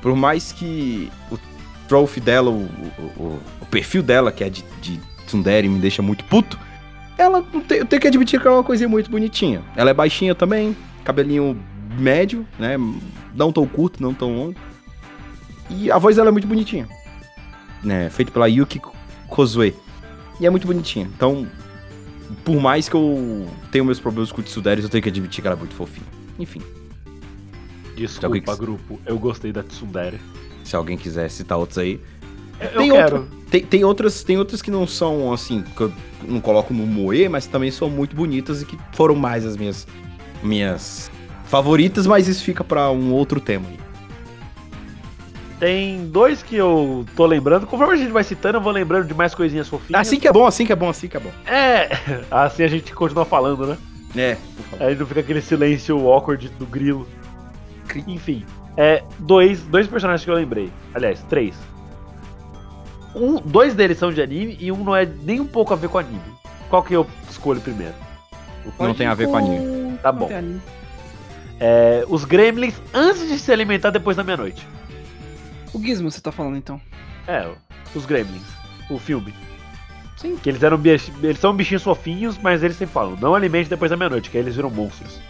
[0.00, 1.38] Por mais que o
[1.86, 6.00] trophy dela, o, o, o- o perfil dela, que é de, de tsundere, me deixa
[6.00, 6.58] muito puto,
[7.18, 9.62] ela, eu tenho que admitir que ela é uma coisinha muito bonitinha.
[9.76, 11.58] Ela é baixinha também, cabelinho
[11.98, 12.76] médio, né?
[13.34, 14.54] Não tão curto, não tão longo.
[15.70, 16.88] E a voz dela é muito bonitinha.
[17.82, 18.08] Né?
[18.10, 18.80] Feito pela Yuki
[19.28, 19.74] Kozue.
[20.40, 21.08] E é muito bonitinha.
[21.14, 21.46] Então,
[22.44, 25.48] por mais que eu tenha meus problemas com o Tsuderes, eu tenho que admitir que
[25.48, 26.06] ela é muito fofinha.
[26.38, 26.62] Enfim,
[27.96, 29.00] Desculpa, que- grupo.
[29.04, 30.18] Eu gostei da Tsundere.
[30.64, 32.00] se alguém quiser citar outros aí.
[32.60, 33.28] Eu Tem quero.
[33.50, 35.92] Tem, tem, outras, tem outras que não são, assim, que eu
[36.26, 39.86] não coloco no moe, mas também são muito bonitas e que foram mais as minhas,
[40.42, 41.10] minhas
[41.44, 43.78] favoritas, mas isso fica pra um outro tema aí.
[45.58, 47.66] Tem dois que eu tô lembrando.
[47.66, 50.00] Conforme a gente vai citando, eu vou lembrando de mais coisinhas fofinhas.
[50.00, 51.32] Assim que é bom, assim que é bom, assim que é bom.
[51.46, 51.88] É,
[52.30, 53.78] assim a gente continua falando, né?
[54.16, 54.86] É, por favor.
[54.86, 57.08] Aí não fica aquele silêncio awkward do grilo.
[58.06, 58.44] Enfim,
[58.76, 60.70] é dois, dois personagens que eu lembrei.
[60.94, 61.56] Aliás, três.
[63.18, 65.88] Um, dois deles são de anime e um não é nem um pouco a ver
[65.88, 66.20] com anime.
[66.70, 67.94] Qual que eu escolho primeiro?
[68.78, 69.98] Não tem a ver com anime.
[69.98, 70.30] Tá bom.
[71.60, 74.66] É, os Gremlins antes de se alimentar depois da meia-noite.
[75.72, 76.80] O Gizmo você tá falando então.
[77.26, 77.48] É,
[77.94, 78.46] os Gremlins.
[78.88, 79.34] O filme.
[80.16, 80.36] Sim.
[80.36, 83.96] Que eles eram eles são bichinhos fofinhos, mas eles sempre falam, não alimente depois da
[83.96, 85.20] meia-noite, que aí eles viram monstros.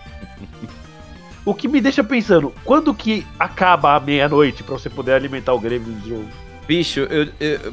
[1.45, 5.61] o que me deixa pensando, quando que acaba a meia-noite pra você poder alimentar o
[5.61, 6.48] Gremlin de novo?
[6.69, 7.73] Bicho, eu, eu-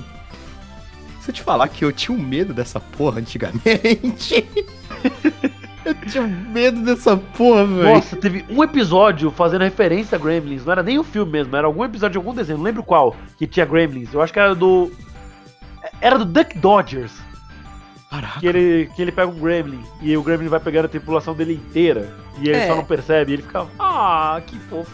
[1.21, 4.45] Se eu te falar que eu tinha um medo dessa porra antigamente.
[5.85, 7.83] eu tinha um medo dessa porra, velho.
[7.95, 11.67] Nossa, teve um episódio fazendo referência a Gremlins, não era nem o filme mesmo, era
[11.67, 14.13] algum episódio de algum desenho, não lembro qual, que tinha Gremlins.
[14.13, 14.91] Eu acho que era do.
[16.01, 17.11] Era do Duck Dodgers.
[18.09, 18.39] Caraca.
[18.39, 21.53] que ele, que ele pega um Gremlin e o Gremlin vai pegando a tripulação dele
[21.55, 22.67] inteira e ele É.
[22.67, 23.31] só não percebe.
[23.31, 24.89] E ele fica, ah, que fofo.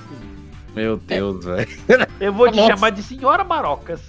[0.75, 1.67] Meu Deus, velho.
[2.19, 2.75] Eu vou te Nossa.
[2.75, 3.99] chamar de Senhora Marocas.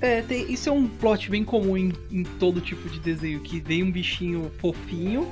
[0.00, 3.60] É, tem- isso é um plot bem comum em, em todo tipo de desenho, que
[3.60, 5.28] vem um bichinho fofinho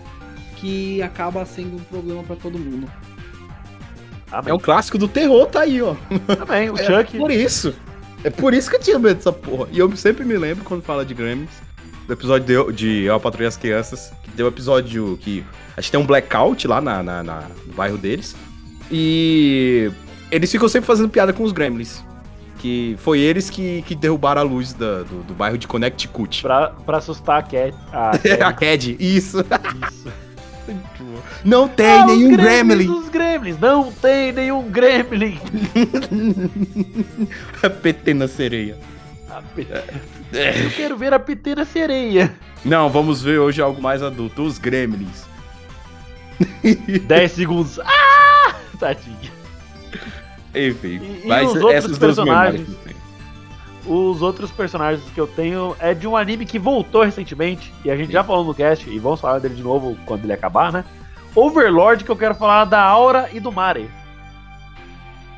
[0.57, 2.91] que acaba sendo um problema pra todo mundo.
[4.31, 4.51] Amém.
[4.51, 5.95] É um clássico do terror, tá aí, ó.
[6.27, 7.17] Também, o É Chuck.
[7.17, 7.75] por isso.
[8.25, 9.69] É por isso que eu tinha medo dessa porra.
[9.71, 11.51] E eu sempre me lembro quando fala de Gremlins,
[12.07, 15.45] do episódio de, de Eu, e as Crianças, que tem um episódio que.
[15.77, 18.35] Acho que tem um blackout lá na, na- na- no bairro deles.
[18.91, 19.91] E
[20.31, 22.03] eles ficam sempre fazendo piada com os Gremlins.
[22.59, 26.41] Que foi eles que, que derrubaram a luz da- do, do bairro de Connecticut.
[26.43, 27.75] Pra, pra assustar a Cat.
[27.93, 28.11] A
[28.49, 28.55] a Cat.
[28.61, 29.41] Cad, isso.
[29.41, 30.13] Isso.
[31.45, 32.87] Não tem Ah, os nenhum Gremlin.
[32.87, 33.57] dos gremlins.
[33.61, 35.39] Não tem nenhum gremlin.
[37.83, 38.77] PT na sereia.
[39.31, 39.67] A pe-
[40.33, 42.35] Eu quero ver a peteira sereia.
[42.65, 44.43] Não, vamos ver hoje algo mais adulto.
[44.43, 45.25] Os Gremlins.
[47.07, 47.79] 10 segundos.
[47.79, 48.55] Ah!
[48.81, 49.36] Tadinho.
[50.57, 50.89] Enfim.
[51.03, 52.67] E- e mas os outros essas duas memórias personagens?
[52.67, 52.97] que eu tenho.
[53.89, 57.73] Os outros personagens que eu tenho é de um anime que voltou recentemente.
[57.85, 58.89] E a gente já falou no cast.
[58.91, 60.85] E vamos falar dele de novo quando ele acabar, né?
[61.35, 63.89] Overlord, que eu quero falar da Aura e do Mare.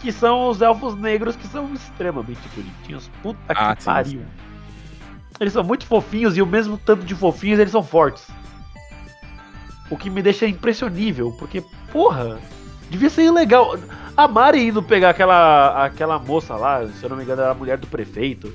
[0.00, 3.10] Que são os elfos negros que são extremamente bonitinhos.
[3.22, 4.22] Puta Ah, que sim, pariu.
[5.40, 8.26] Eles são muito fofinhos e o mesmo tanto de fofinhos eles são fortes.
[9.90, 12.38] O que me deixa impressionível, porque, porra,
[12.90, 13.76] devia ser legal.
[14.18, 17.54] A Mari indo pegar aquela, aquela moça lá, se eu não me engano, era a
[17.54, 18.52] mulher do prefeito.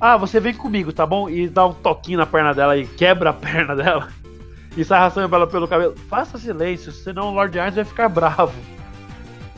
[0.00, 1.30] Ah, você vem comigo, tá bom?
[1.30, 4.08] E dá um toquinho na perna dela e quebra a perna dela.
[4.76, 5.94] E sai arrastando ela pelo cabelo.
[6.10, 8.52] Faça silêncio, senão o Lord Arnes vai ficar bravo.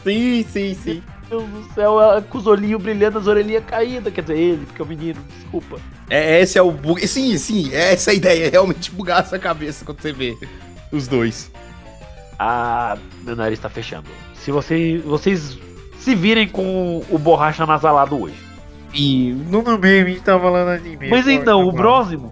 [0.03, 1.03] Sim, sim, sim.
[1.31, 4.13] Meu Deus do céu, ela com os olhinhos brilhando, as orelhinhas caídas.
[4.13, 5.81] Quer dizer, ele, porque é o menino, desculpa.
[6.11, 7.09] É, esse é o bug.
[7.09, 8.49] Sim, sim, é essa a ideia.
[8.49, 10.37] É realmente bugar essa cabeça quando você vê
[10.93, 11.51] os dois.
[12.39, 14.11] Ah, meu nariz tá fechando.
[14.45, 15.59] Se você, vocês
[15.99, 18.37] se virem com o borracha nasalado hoje.
[18.93, 21.09] E no meme tá falando anime.
[21.09, 22.31] Mas então, o próximo.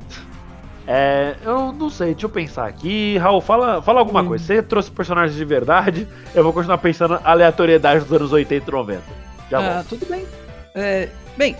[0.86, 3.16] É, eu não sei, deixa eu pensar aqui.
[3.16, 4.26] Raul, fala, fala alguma Hum.
[4.28, 4.44] coisa.
[4.44, 9.02] Você trouxe personagens de verdade, eu vou continuar pensando aleatoriedade dos anos 80 e 90.
[9.50, 9.88] Já Ah, volto.
[9.88, 10.26] tudo bem.
[10.74, 11.56] É, bem,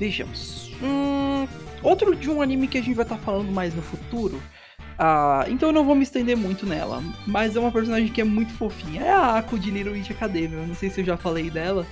[0.00, 0.72] vejamos.
[0.82, 1.46] Hum,
[1.80, 4.42] outro de um anime que a gente vai estar falando mais no futuro.
[5.04, 7.02] Ah, então eu não vou me estender muito nela.
[7.26, 9.02] Mas é uma personagem que é muito fofinha.
[9.02, 10.58] É a Ako de Little Witch Academia.
[10.58, 11.84] Eu não sei se eu já falei dela.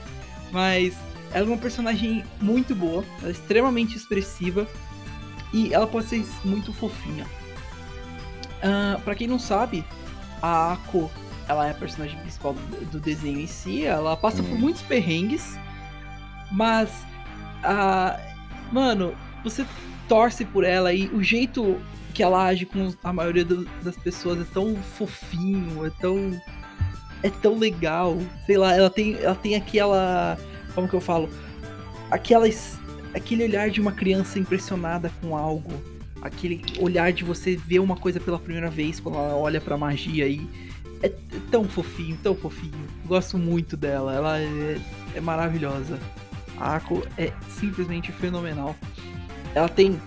[0.53, 0.95] Mas
[1.33, 3.05] ela é uma personagem muito boa.
[3.19, 4.65] Ela é extremamente expressiva.
[5.53, 7.27] E ela pode ser muito fofinha.
[8.63, 9.85] Ah, pra quem não sabe,
[10.41, 11.11] a Ako
[11.49, 13.85] ela é a personagem principal do, do desenho em si.
[13.85, 14.61] Ela passa por Hum.
[14.61, 15.59] muitos perrengues.
[16.53, 16.91] Mas.
[17.65, 18.21] ah,
[18.71, 19.67] mano, você
[20.09, 21.77] torce por ela e o jeito
[22.11, 26.41] que ela age com a maioria do- das pessoas é tão fofinho, é tão.
[27.23, 28.17] É tão legal.
[28.47, 30.39] Sei lá, ela tem, ela tem aquela.
[30.75, 31.29] Como que eu falo?
[32.11, 32.47] Aquela,
[33.15, 35.71] aquele olhar de uma criança impressionada com algo.
[36.23, 40.27] Aquele olhar de você ver uma coisa pela primeira vez quando ela olha pra magia.
[41.03, 41.13] É, é
[41.51, 42.73] tão fofinho, tão fofinho.
[43.07, 44.15] Gosto muito dela.
[44.15, 44.79] Ela é,
[45.15, 45.99] é maravilhosa.
[46.59, 48.77] A Ako é simplesmente fenomenal.
[49.55, 50.01] Ela tem.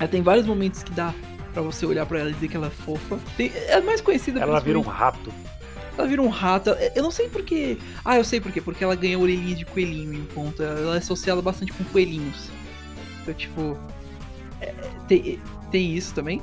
[0.00, 1.14] Ela tem vários momentos que dá
[1.52, 3.18] pra você olhar pra ela e dizer que ela é fofa.
[3.36, 5.32] Tem- é mais conhecida Ela vira um rato.
[5.96, 6.70] Ela vira um rato.
[6.94, 7.76] Eu não sei porquê.
[8.04, 8.60] Ah, eu sei porquê.
[8.60, 10.62] Porque ela ganha orelhinha de coelhinho em ponta.
[10.64, 12.48] Ela é associada bastante com coelhinhos.
[13.22, 13.76] Então, tipo.
[14.60, 14.72] é,
[15.06, 15.38] tem,
[15.70, 16.40] tem isso também.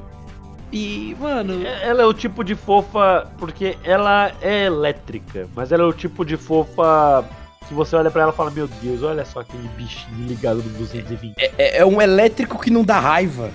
[0.72, 1.65] E, mano.
[1.65, 5.93] É- Ela é o tipo de fofa, porque ela é elétrica, mas ela é o
[5.93, 7.26] tipo de fofa
[7.67, 10.69] que você olha pra ela e fala: Meu Deus, olha só aquele bichinho ligado no
[10.77, 11.36] 220.
[11.38, 13.51] É, é um elétrico que não dá raiva.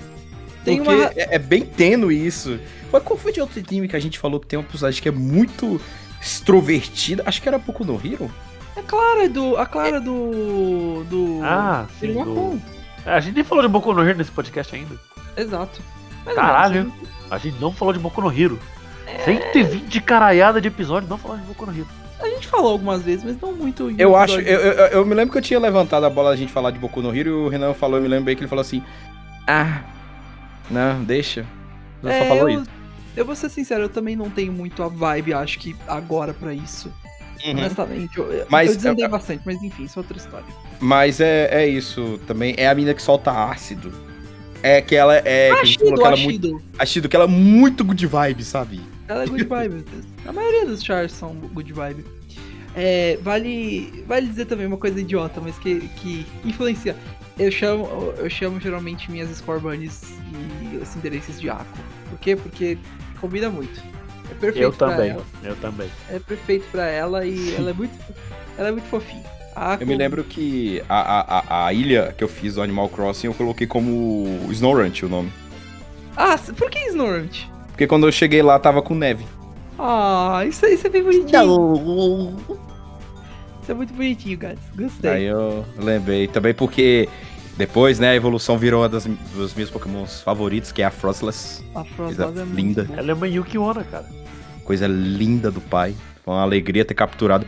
[0.64, 2.59] Tem porque uma- é, é bem tênue isso.
[2.92, 5.09] Mas qual foi de outro time que a gente falou que tem uma personagem que
[5.09, 5.81] é muito
[6.20, 7.22] extrovertida?
[7.27, 8.31] Acho que era pouco no Hero.
[8.77, 9.57] A Clara do.
[9.57, 11.05] A Clara do.
[11.09, 11.40] Do.
[11.42, 12.12] Ah, sim.
[12.12, 12.59] Do- Wacom.
[13.05, 14.94] A gente nem falou de Boku no Hero nesse podcast ainda.
[15.37, 15.81] Exato.
[16.25, 16.85] Mas Caralho.
[16.85, 16.92] não,
[17.31, 18.59] A gente não falou de Boku no Hero.
[19.25, 21.88] 120 caralhada de episódio, não falou de Boku no Hero.
[22.22, 23.90] A gente falou algumas vezes, mas não muito.
[23.98, 26.52] Eu acho, eu, eu, eu me lembro que eu tinha levantado a bola da gente
[26.52, 28.48] falar de Boku no Hero e o Renan falou, eu me lembro bem que ele
[28.48, 28.82] falou assim:
[29.46, 29.82] Ah,
[30.70, 31.40] não, deixa.
[32.02, 32.70] Ele só É, falou eu, isso.
[33.16, 36.52] eu vou ser sincero, eu também não tenho muito a vibe, acho que agora pra
[36.54, 36.92] isso.
[37.44, 37.52] Uhum.
[37.52, 40.46] Honestamente, eu, Mas eu desandei eu- bastante, mas enfim, isso é outra história.
[40.80, 42.54] Mas é, é isso também.
[42.56, 43.92] É a mina que solta ácido.
[44.62, 45.50] É que ela é.
[45.52, 46.62] que a gente falou que ela é muito.
[46.78, 48.80] Ashido, que ela é muito good vibe, sabe?
[49.12, 49.85] Ela é good vibe.
[50.27, 52.05] A maioria dos chars são good vibe.
[52.75, 56.96] É, vale, vale dizer também uma coisa idiota, mas que, que influencia.
[57.38, 60.03] Eu chamo, eu chamo geralmente minhas score bunnies
[60.72, 61.64] e os endereços de Ako.
[62.11, 62.37] Por quê?
[62.37, 62.79] Porque
[63.20, 63.81] combina muito.
[64.31, 65.25] É perfeito Eu pra também, ela.
[65.44, 65.90] eu também.
[66.09, 67.92] É perfeito pra ela e ela é muito,
[68.57, 69.25] ela é muito fofinha.
[69.79, 73.27] Eu me lembro que a, a, a, a ilha que eu fiz do Animal Crossing
[73.27, 75.31] eu coloquei como Snowrunch o nome.
[76.16, 77.52] Ah, por que Snorant?
[77.83, 79.25] Porque quando eu cheguei lá tava com neve.
[79.77, 82.37] Ah, isso, aí- isso é bem bonitinho.
[83.61, 84.59] Isso é muito bonitinho, guys.
[84.77, 85.11] Gostei.
[85.11, 86.29] Aí eu lembrei.
[86.29, 87.09] Também porque
[87.57, 91.64] depois, né, a evolução virou uma das, dos meus pokémons favoritos, que é a Frostless.
[91.75, 92.88] A coisa Frostless é linda.
[92.97, 94.07] Ela é uma Yukiona, cara.
[94.64, 95.92] Coisa linda do pai.
[96.25, 97.45] Foi uma alegria ter capturado.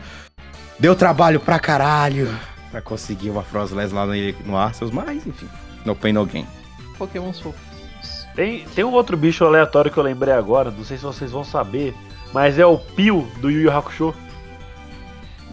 [0.77, 2.27] Deu trabalho pra caralho
[2.71, 4.11] pra conseguir uma Frostless lá no,
[4.45, 5.47] no Arceus, mas enfim.
[5.85, 6.45] No pain, no gain.
[6.97, 7.64] Pokémons fofinhos.
[8.35, 11.43] Tem, tem um outro bicho aleatório que eu lembrei agora, não sei se vocês vão
[11.43, 11.93] saber,
[12.33, 14.13] mas é o Pio do Yu Yu Hakusho.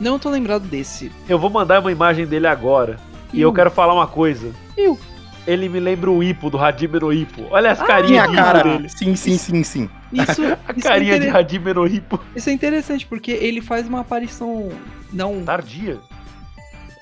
[0.01, 1.12] Não tô lembrado desse.
[1.29, 2.99] Eu vou mandar uma imagem dele agora.
[3.33, 4.51] E eu quero falar uma coisa.
[4.75, 4.99] Piu.
[5.47, 7.47] Ele me lembra o Ipo do Hajime no Ippo.
[7.51, 8.59] Olha as Ah, carinhas Minha de cara.
[8.61, 8.88] Ipo dele.
[8.88, 9.90] Sim, sim, sim, sim.
[10.12, 12.21] Isso, A isso, é carinha de inter- Hajime no Ippo.
[12.35, 14.71] isso é interessante, porque ele faz uma aparição.
[15.12, 15.42] Não.
[15.45, 15.99] Tardia.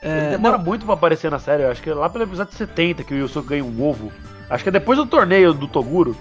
[0.02, 1.62] Ele é, demora não, muito pra aparecer na série.
[1.64, 4.10] Eu acho que é lá pelo episódio 70 que o Yusuke ganha um ovo.
[4.50, 6.16] Acho que é depois do torneio do Toguro.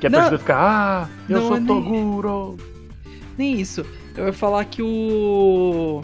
[0.00, 0.20] Que a Não.
[0.22, 2.56] pessoa fica, ah, eu Não, sou é nem- Toguro.
[3.38, 3.84] nem isso.
[4.16, 6.02] Eu ia falar que o.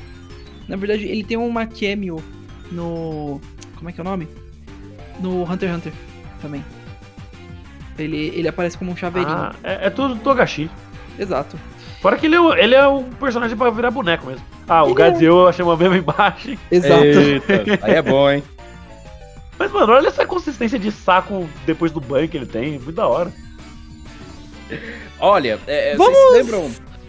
[0.69, 2.23] Na verdade, ele tem uma cameo
[2.71, 3.41] no.
[3.77, 4.29] Como é que é o nome?
[5.21, 5.93] No Hunter x Hunter
[6.41, 6.65] também.
[7.99, 9.35] Ele, ele aparece como um chaveirinho.
[9.37, 10.71] Ah, é, é tudo Togashi.
[11.19, 11.59] Exato.
[12.01, 14.43] Fora que ele é, um- ele é um personagem pra virar boneco mesmo.
[14.67, 14.95] Ah, o Ele é.
[15.11, 16.59] Gadzio eu achei uma mesma imagem.
[16.71, 17.05] Exato.
[17.05, 18.43] Eita, aí é bom, hein?
[19.61, 22.73] Mas, mano, olha essa consistência de saco depois do banho que ele tem.
[22.79, 23.31] Muito da hora.
[25.19, 26.61] Olha, é, é, Vamos- vocês se lembram?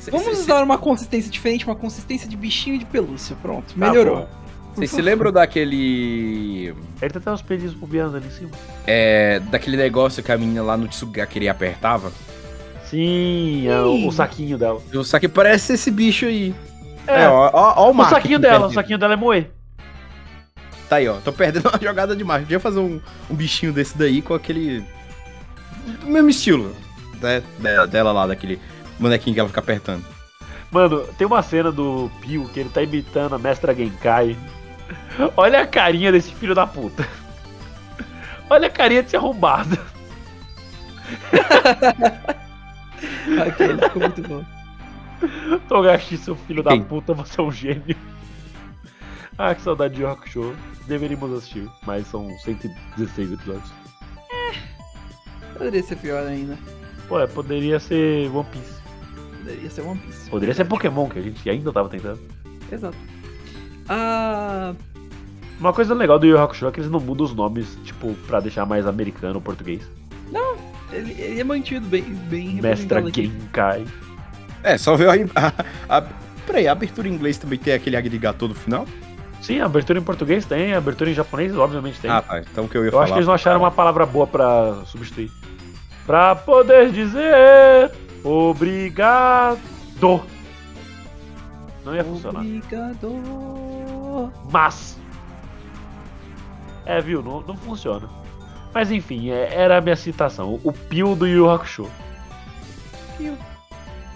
[0.09, 3.37] Vamos cê- cê- usar uma consistência diferente, uma consistência de bichinho de pelúcia.
[3.41, 4.17] Pronto, Tá melhorou.
[4.17, 4.27] bom.
[4.75, 6.73] Vocês se lembram daquele.
[7.01, 8.49] Ele tem até os pelinhos bobeando ali em cima.
[8.85, 12.11] É, daquele negócio que a menina lá no Tsugakiri apertava?
[12.85, 14.81] Sim, é o, o saquinho dela.
[15.03, 16.53] Só que parece esse bicho aí.
[17.07, 18.75] É, É, ó, ó, ó o o saquinho dela, o perdido.
[18.75, 19.51] saquinho dela é moer.
[20.91, 21.21] Tá aí, ó.
[21.21, 22.41] Tô perdendo uma jogada demais.
[22.41, 22.99] Podia fazer um,
[23.29, 24.83] um bichinho desse daí com aquele.
[26.01, 26.75] Do mesmo estilo.
[27.21, 28.59] Né, de- dela lá, daquele
[28.99, 30.03] bonequinho que ela fica apertando.
[30.69, 34.35] Mano, tem uma cena do Pio que ele tá imitando a mestra Genkai.
[35.37, 37.07] Olha a carinha desse filho da puta.
[38.49, 39.77] Olha a carinha desse arrombado.
[43.47, 44.45] Aquele ficou muito bom.
[45.69, 46.83] Togashi, seu filho da Quem?
[46.83, 47.95] puta, você é um gênio.
[49.37, 50.53] Ah, que saudade de Rock Show.
[50.87, 53.71] Deveríamos assistir, mas são 116 episódios.
[55.53, 56.57] Poderia ser pior ainda.
[57.07, 58.81] Pô, é, poderia ser One Piece.
[59.37, 60.29] Poderia ser One Piece.
[60.29, 62.19] Poderia ser Pokémon, que a gente ainda tava tentando.
[62.71, 62.97] Exato.
[63.87, 64.73] Ah.
[65.59, 68.39] Uma coisa legal do Yu Hakusho é que eles não mudam os nomes, tipo, pra
[68.39, 69.87] deixar mais americano ou português.
[70.91, 73.01] Ele, ele é mantido bem, bem Mestra.
[73.11, 73.85] Genkai.
[74.63, 75.13] É, só ver a.
[75.87, 76.01] a, a
[76.45, 78.85] peraí, a abertura em inglês também tem aquele agrigator no final?
[79.41, 82.11] Sim, abertura em português tem, abertura em japonês obviamente tem.
[82.11, 82.39] Ah, tá.
[82.39, 83.03] Então o que eu ia Eu falar.
[83.05, 85.31] acho que eles não acharam uma palavra boa pra substituir.
[86.05, 87.91] Pra poder dizer
[88.23, 89.59] obrigado.
[91.83, 92.41] Não ia funcionar.
[92.41, 94.31] Obrigado.
[94.51, 94.99] Mas.
[96.85, 97.23] É, viu?
[97.23, 98.07] Não, não funciona.
[98.73, 100.59] Mas enfim, é- era a minha citação.
[100.63, 101.89] O Pio do Yu Hakusho.
[103.17, 103.35] Pio.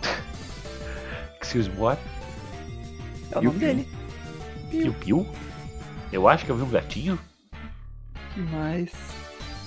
[1.41, 1.99] Excuse me, what?
[3.31, 3.88] É o nome dele.
[4.75, 5.27] Pio Pio?
[6.11, 7.19] Eu acho que eu vi um gatinho.
[8.33, 8.91] que mais?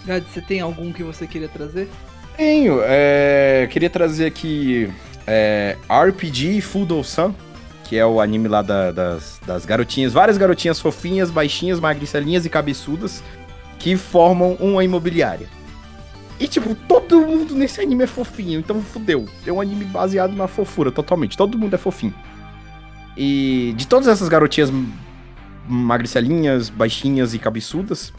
[0.06, 1.88] Gad, você tem algum que você queria trazer?
[2.36, 2.78] Tenho.
[2.82, 4.90] É, queria trazer aqui
[5.26, 7.34] é, RPG Fudo-san,
[7.84, 12.50] que é o anime lá da- das, das garotinhas, várias garotinhas fofinhas, baixinhas, magricelinhas e
[12.50, 13.22] cabeçudas,
[13.78, 15.48] que formam uma imobiliária.
[16.40, 19.26] E, tipo, todo mundo nesse anime é fofinho, então fudeu.
[19.44, 21.36] É um anime baseado na fofura, totalmente.
[21.36, 22.14] Todo mundo é fofinho.
[23.20, 24.72] E de todas essas garotinhas
[25.68, 28.12] magricelinhas, baixinhas e cabeçudas,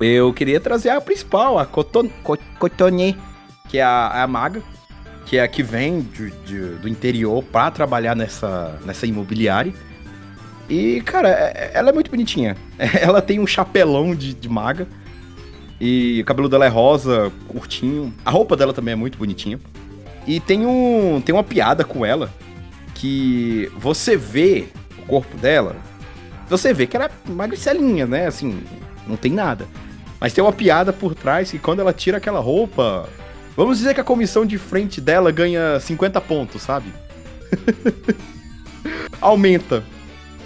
[0.00, 3.16] eu queria trazer a principal, a Koton, Ko- Kotone,
[3.68, 4.62] que é a, a maga,
[5.26, 9.72] que é a que vem de- de- do interior pra trabalhar nessa, nessa imobiliária.
[10.68, 12.56] E, cara, é- ela é muito bonitinha.
[13.00, 14.86] Ela tem um chapelão de, de maga.
[15.80, 18.14] E o cabelo dela é rosa, curtinho.
[18.24, 19.58] A roupa dela também é muito bonitinha.
[20.26, 22.30] E tem, um, tem uma piada com ela
[23.02, 25.74] que você vê o corpo dela,
[26.48, 28.28] você vê que ela é magricelinha, né?
[28.28, 28.62] Assim,
[29.08, 29.66] não tem nada.
[30.20, 33.08] Mas tem uma piada por trás que quando ela tira aquela roupa.
[33.56, 36.92] Vamos dizer que a comissão de frente dela ganha 50 pontos, sabe?
[39.20, 39.82] Aumenta.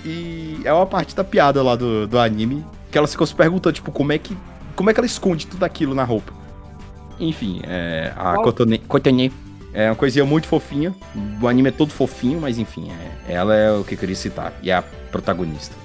[0.03, 3.75] E é uma parte da piada lá do, do anime que ela ficou se perguntando,
[3.75, 4.35] tipo, como é que.
[4.75, 6.33] Como é que ela esconde tudo aquilo na roupa?
[7.21, 9.31] Enfim, é, a Kotone
[9.77, 10.95] é uma coisinha muito fofinha.
[11.41, 12.91] O anime é todo fofinho, mas enfim,
[13.29, 14.55] é- ela é o que eu queria citar.
[14.63, 15.77] E é a protagonista.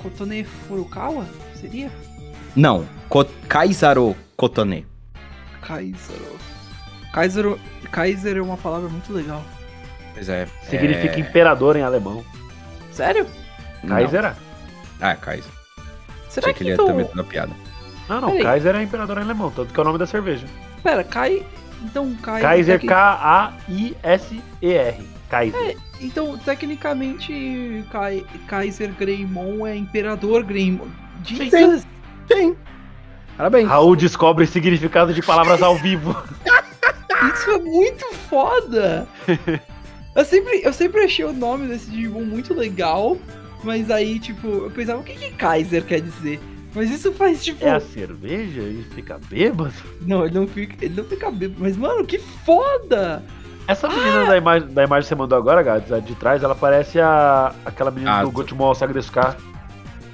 [0.00, 1.26] Kotone Furukawa?
[1.60, 1.90] Seria?
[2.54, 4.86] Não, Ko Kaizaro Kotone.
[5.60, 6.38] Kaisero.
[7.12, 7.60] Kaisero.
[7.90, 9.42] Kaiser é uma palavra muito legal.
[10.14, 10.46] Pois é.
[10.70, 11.18] Significa é...
[11.18, 12.24] imperador em alemão.
[12.92, 13.26] Sério?
[13.82, 13.96] Não.
[13.96, 14.34] Kaiser é.
[15.00, 15.50] Ah, Kaiser.
[16.28, 16.86] Será Achei que, que ele ia então.
[16.86, 17.52] também dar piada.
[18.08, 18.42] Não, não, Peraí.
[18.44, 20.46] Kaiser é imperador em alemão, tanto que é o nome da cerveja.
[20.82, 21.44] Pera, Kai.
[21.82, 22.40] Então, Kai.
[22.40, 22.88] Kaiser, tec-
[24.02, 24.94] K-A-I-S-E-R.
[25.28, 25.76] Kaiser.
[26.00, 28.24] Então, tecnicamente, Kai...
[28.46, 30.88] Kaiser Greymon é Imperador Greymon.
[31.24, 31.86] Jesus!
[32.28, 32.56] Tem.
[33.36, 33.68] Parabéns.
[33.68, 36.14] Raul descobre significado de palavras ao vivo.
[37.34, 39.06] Isso é muito foda!
[40.14, 43.16] Eu sempre, eu sempre achei o nome desse Digimon muito legal,
[43.64, 46.38] mas aí, tipo, eu pensava, o que, que Kaiser quer dizer?
[46.74, 47.64] Mas isso faz, tipo.
[47.64, 48.60] É a cerveja?
[48.60, 49.72] Ele fica bêbado?
[50.02, 50.82] Não, ele não fica.
[50.84, 51.60] Ele não fica bêbado.
[51.62, 53.22] Mas, mano, que foda!
[53.68, 56.54] Essa menina da, imagem, da imagem que você mandou agora, Gats, a de trás, ela
[56.54, 59.36] parece a, aquela menina Ah, do Saga Descar.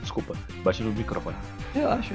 [0.02, 1.36] Desculpa, bati no microfone.
[1.74, 2.14] Relaxa.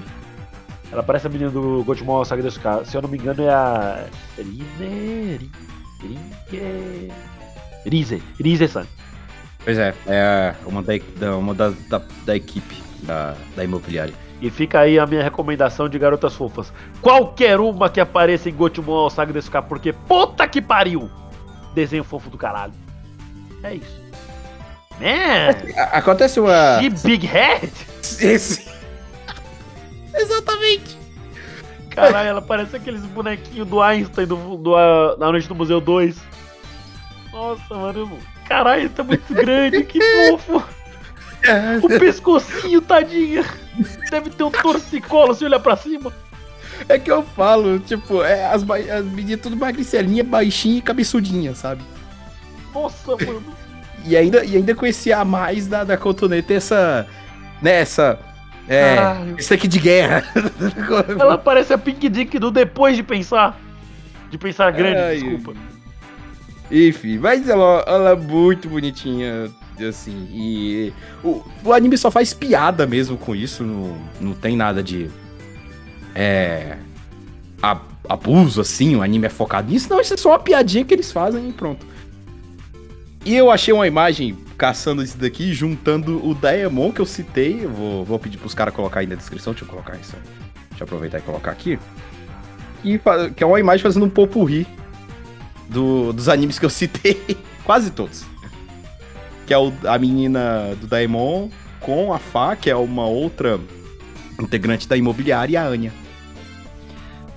[0.91, 2.85] Ela parece a menina do Gotemon Saga Descar.
[2.85, 4.05] Se eu não me engano, é a.
[4.37, 5.49] Rine.
[6.01, 7.11] Ringe.
[7.85, 8.23] Rize.
[8.39, 8.85] Rize-san.
[9.63, 14.13] Pois é, é uma da, da- uma da, da, da equipe da, da imobiliária.
[14.41, 16.73] E fica aí a minha recomendação de garotas fofas.
[17.01, 21.09] Qualquer uma que apareça em Gotemon Saga Descar, porque puta que pariu!
[21.73, 22.73] Desenho fofo do caralho.
[23.63, 24.01] É isso.
[24.99, 25.81] Man!
[25.81, 26.77] A- Acontece uma.
[26.79, 27.71] Que big head!
[28.19, 28.69] Esse.
[30.13, 30.97] Exatamente.
[31.89, 36.17] Caralho, ela parece aqueles bonequinhos do Einstein do, do, ah, da Noite do Museu 2.
[37.31, 38.17] Nossa, mano.
[38.47, 39.99] Caralho, tá muito grande, que
[40.38, 40.63] fofo.
[41.81, 43.43] O pescocinho, tadinha.
[44.09, 46.13] Deve ter um torcicolo se olhar pra cima.
[46.87, 51.81] É que eu falo, tipo, é, as, as meninas tudo magricelinha, baixinha e cabeçudinha, sabe?
[52.73, 53.43] Nossa, mano.
[54.05, 57.07] E ainda, e ainda conhecia a mais da, da cotoneta essa.
[57.61, 58.19] Né, essa.
[58.67, 58.95] É.
[58.95, 59.35] Caralho.
[59.37, 60.23] Esse aqui de guerra.
[61.19, 63.57] Ela parece a Pink Dick do Depois de Pensar.
[64.29, 65.53] De Pensar Grande, Ai, desculpa.
[66.71, 69.51] Enfim, mas ela, ela é muito bonitinha,
[69.88, 70.93] assim, e
[71.24, 75.09] o, o anime só faz piada mesmo com isso, não, não tem nada de
[76.13, 76.78] é,
[78.07, 81.11] abuso, assim, o anime é focado nisso, não, isso é só uma piadinha que eles
[81.11, 81.86] fazem e pronto.
[83.26, 87.69] E eu achei uma imagem caçando isso daqui, juntando o Daemon que eu citei, eu
[87.69, 90.15] vou, vou pedir pros caras colocar aí na descrição, deixa eu colocar isso,
[90.69, 91.80] deixa eu aproveitar e colocar aqui,
[92.84, 92.99] e,
[93.36, 94.67] que é uma imagem fazendo um popurri
[95.69, 98.26] do- dos animes que eu citei, quase todos.
[99.45, 103.59] Que é o- a menina do Daemon com a Fá, que é uma outra
[104.39, 105.91] integrante da imobiliária, e a Anya.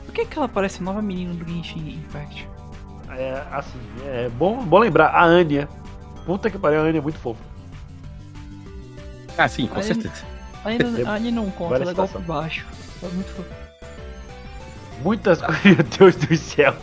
[0.04, 2.48] Por que, que ela parece a nova menina do Genshin Impact?
[3.10, 5.08] É, assim, é bom, bom lembrar.
[5.08, 5.68] A Anya.
[6.24, 7.40] Puta que pariu, a Anya é muito fofa.
[9.38, 10.24] Ah, sim, com Aí- certeza.
[10.64, 12.22] Ainda, ainda não conta, Vale a ela é golpe citação.
[12.34, 12.66] baixo.
[13.02, 13.48] É muito fofo.
[15.02, 16.74] Muitas coisas, meu Deus do céu.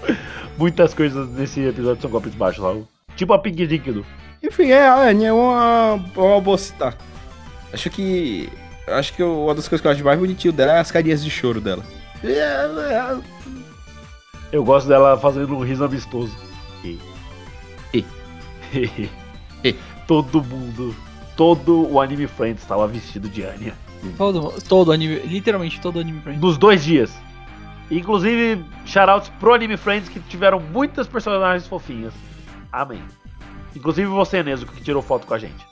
[0.57, 2.87] Muitas coisas nesse episódio são golpes baixos, Raul.
[3.15, 4.05] Tipo a Pink Dick do.
[4.43, 6.97] Enfim, é, a Anya é uma, uma boa citar.
[7.71, 8.49] Acho que.
[8.87, 11.29] Acho que uma das coisas que eu acho mais bonitinho dela é as carinhas de
[11.29, 11.83] choro dela.
[12.21, 13.17] É,
[14.51, 16.35] Eu gosto dela fazendo um riso amistoso.
[16.83, 18.03] E.
[20.05, 20.93] todo mundo,
[21.37, 23.73] todo o Anime Friends estava vestido de Anya.
[24.17, 26.39] Todo, todo anime, literalmente todo anime gente.
[26.39, 27.13] Nos dois dias.
[27.89, 32.13] Inclusive, shoutouts pro Anime Friends que tiveram muitas personagens fofinhas.
[32.71, 33.01] Amém.
[33.75, 35.65] Inclusive você, Nezuko, que tirou foto com a gente.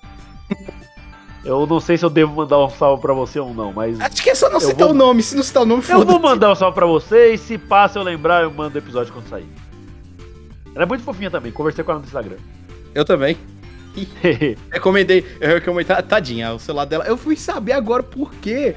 [1.43, 4.21] Eu não sei se eu devo mandar um salve pra você ou não, mas Acho
[4.21, 6.19] que é só não citar vou- o nome, se não citar o nome, eu vou
[6.19, 9.27] mandar um salve pra você e se passa eu lembrar, eu mando o episódio quando
[9.27, 9.47] sair.
[10.75, 12.37] Ela é muito fofinha também, conversei com ela no Instagram.
[12.93, 13.37] Eu também.
[14.71, 17.05] Recomendei, eu recomendei, tadinha, o celular dela.
[17.05, 18.75] Eu fui saber agora por quê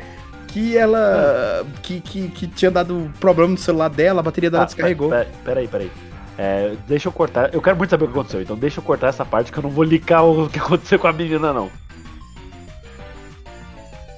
[0.49, 1.65] que ela.
[1.83, 5.11] Que, que, que tinha dado problema no celular dela, a bateria dela Ah, descarregou.
[5.11, 5.91] Pera, peraí, peraí.
[6.37, 7.55] É, deixa eu cortar.
[7.55, 9.63] Eu quero muito saber o que aconteceu, então deixa eu cortar essa parte que eu
[9.63, 11.71] não vou ligar o que aconteceu com a menina, não.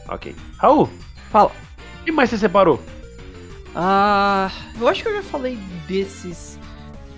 [0.09, 0.35] Ok.
[0.59, 0.89] Raul,
[1.31, 1.51] Fala.
[2.01, 2.81] o que mais você separou?
[3.75, 4.51] Ah,
[4.81, 5.57] eu acho que eu já falei
[5.87, 6.59] desses.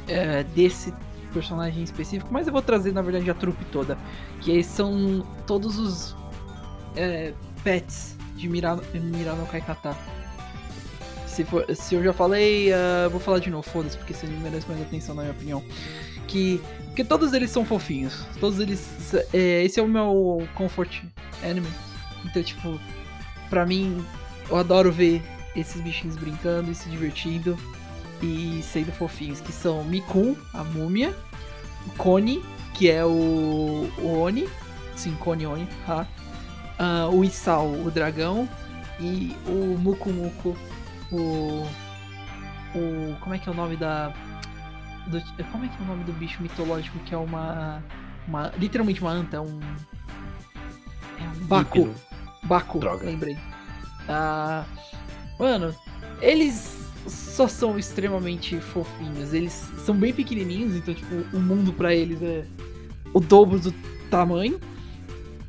[0.09, 0.93] é, desse
[1.33, 3.97] personagem específico, mas eu vou trazer na verdade a trupe toda.
[4.41, 6.17] Que são todos os
[6.97, 7.33] é,
[7.63, 9.95] pets de Mirano, Mirano Kaikata.
[11.39, 14.67] Se, for, se eu já falei, ah, vou falar de novo, foda-se, porque esse merece
[14.67, 15.63] mais atenção na minha opinião.
[16.27, 16.61] Que.
[16.87, 18.27] Porque todos eles são fofinhos.
[18.41, 19.15] Todos eles.
[19.33, 21.05] é, esse é o meu comfort
[21.45, 21.69] anime.
[22.25, 22.81] Então, tipo,
[23.49, 24.05] pra mim,
[24.51, 25.23] eu adoro ver
[25.55, 27.57] esses bichinhos brincando e se divertindo
[28.21, 31.15] e sendo fofinhos, que são Mikun, a múmia,
[31.97, 34.49] Koni, que é o, o Oni,
[34.97, 36.05] sim, Koni Oni, ha.
[36.81, 38.49] Ah, o Isao, o dragão,
[38.99, 40.57] e o Muku Muku,
[41.13, 41.67] o.
[42.75, 43.17] O.
[43.21, 44.09] Como é que é o nome da.
[45.07, 47.83] do- como é que é o nome do bicho mitológico que é uma.
[48.27, 49.61] uma literalmente uma anta, um.
[51.19, 51.79] É um Baku.
[51.79, 51.95] Líquido.
[52.45, 53.05] Baku, Droga.
[53.07, 53.37] lembrei.
[54.09, 54.65] Ah,
[55.39, 55.75] mano,
[56.21, 59.33] eles só são extremamente fofinhos.
[59.35, 59.53] Eles
[59.85, 62.45] são bem pequenininhos, então, tipo, o mundo pra eles é
[63.13, 63.73] o dobro do
[64.11, 64.59] tamanho.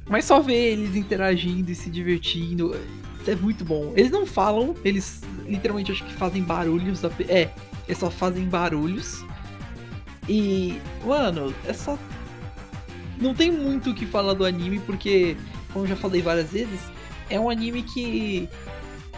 [0.10, 2.76] Mas só ver eles interagindo e se divertindo,
[3.28, 3.93] é muito bom.
[3.95, 7.03] Eles não falam, eles literalmente acho que fazem barulhos.
[7.27, 7.49] É,
[7.87, 9.23] eles só fazem barulhos.
[10.27, 11.97] E, mano, é só.
[13.19, 15.35] Não tem muito o que falar do anime, porque,
[15.73, 16.79] como já falei várias vezes,
[17.29, 18.47] é um anime que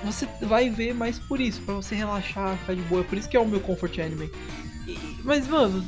[0.03, 3.01] você vai ver mais por isso, pra você relaxar, ficar de boa.
[3.01, 4.31] É por isso que é o meu comfort anime.
[4.87, 5.83] E- mas, mano,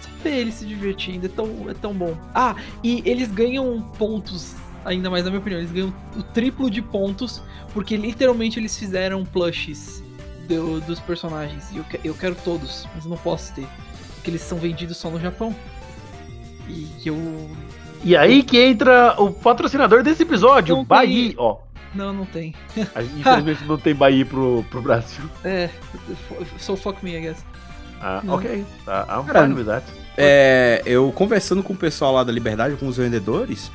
[0.00, 2.16] só ver ele se divertindo é tão, é tão bom.
[2.34, 4.54] Ah, e eles ganham pontos,
[4.84, 9.24] ainda mais na minha opinião, eles ganham o triplo de pontos, porque literalmente eles fizeram
[9.24, 10.02] plushes
[10.48, 11.70] do- dos personagens.
[11.72, 13.66] E eu, que- eu quero todos, mas eu não posso ter.
[14.16, 15.54] Porque eles são vendidos só no Japão.
[16.68, 17.16] E eu.
[18.04, 21.34] E aí que entra o patrocinador desse episódio, Não tem- Bahia.
[21.38, 21.58] Ó,
[21.94, 22.54] Não, não tem.
[22.94, 25.24] a gente, infelizmente não tem Bahia pro, pro Brasil.
[25.44, 25.68] É,
[26.58, 27.44] so fuck me, I guess.
[28.00, 28.34] Ah, Não.
[28.34, 28.64] ok.
[28.84, 29.86] Tá, I'm Cara, fine with that.
[30.16, 33.70] É, eu conversando com o pessoal lá da Liberdade, com os vendedores,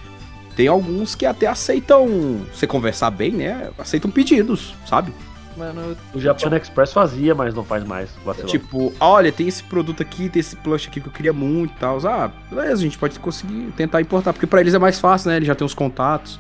[0.58, 3.70] tem alguns que até aceitam, você conversar bem, né?
[3.78, 5.14] Aceitam pedidos, sabe?
[5.56, 8.10] Mano, O Japan Express fazia, mas não faz mais.
[8.26, 8.50] Vacilão.
[8.50, 11.80] Tipo, olha, tem esse produto aqui, tem esse plush aqui que eu queria muito e
[11.80, 12.00] tal.
[12.08, 15.38] Ah, beleza, a gente pode conseguir tentar importar, porque pra eles é mais fácil, né?
[15.38, 16.40] Eles já tem os contatos,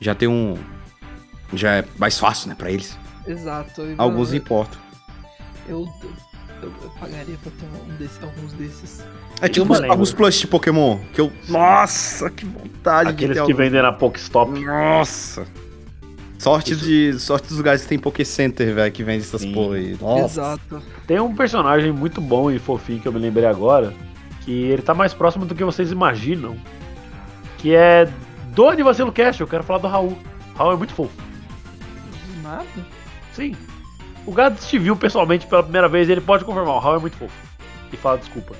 [0.00, 0.56] já tem um.
[1.52, 2.96] Já é mais fácil, né, pra eles.
[3.26, 3.82] Exato.
[3.98, 4.80] Alguns mano, importam.
[5.68, 5.84] eu,
[6.62, 9.04] eu, eu pagaria pra ter um desses, alguns desses.
[9.40, 11.32] É tipo os- alguns plush de Pokémon, que eu.
[11.48, 13.54] Nossa, que vontade de Aqueles ter que algum.
[13.56, 14.58] vendem na Pokestop.
[14.60, 15.44] Nossa!
[16.38, 19.52] Sorte, de, sorte dos lugares que tem Poké Center, velho, que vende essas Sim.
[19.52, 19.96] porra aí.
[20.00, 20.24] Nossa.
[20.40, 20.82] Exato.
[21.06, 23.94] Tem um personagem muito bom e fofinho que eu me lembrei agora,
[24.40, 26.56] que ele tá mais próximo do que vocês imaginam,
[27.58, 28.08] que é
[28.54, 30.18] do Anivacilo Cast, eu quero falar do Raul.
[30.56, 31.12] Raul é muito fofo.
[31.16, 32.66] Do nada.
[33.34, 33.54] Sim.
[34.26, 37.16] O Gads te viu pessoalmente pela primeira vez ele pode confirmar, o Raul é muito
[37.16, 37.34] fofo.
[37.92, 38.54] E fala desculpa.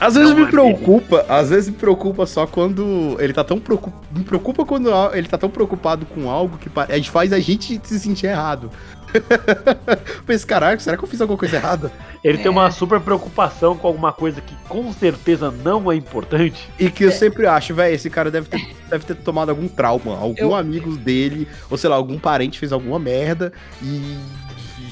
[0.00, 3.60] Às vezes Não me é preocupa, às vezes me preocupa só quando ele tá tão
[3.60, 4.04] preocupado.
[4.10, 6.68] Me preocupa quando ele tá tão preocupado com algo que
[7.08, 8.68] faz a gente se sentir errado.
[10.26, 11.90] Pensa, caralho, será que eu fiz alguma coisa errada?
[12.22, 12.50] Ele tem É.
[12.50, 16.68] uma super preocupação com alguma coisa que com certeza não é importante.
[16.78, 20.16] E que eu sempre acho, velho, esse cara deve ter, deve ter tomado algum trauma.
[20.18, 23.52] Algum Eu- amigo dele, ou sei lá, algum parente fez alguma merda
[23.82, 24.16] e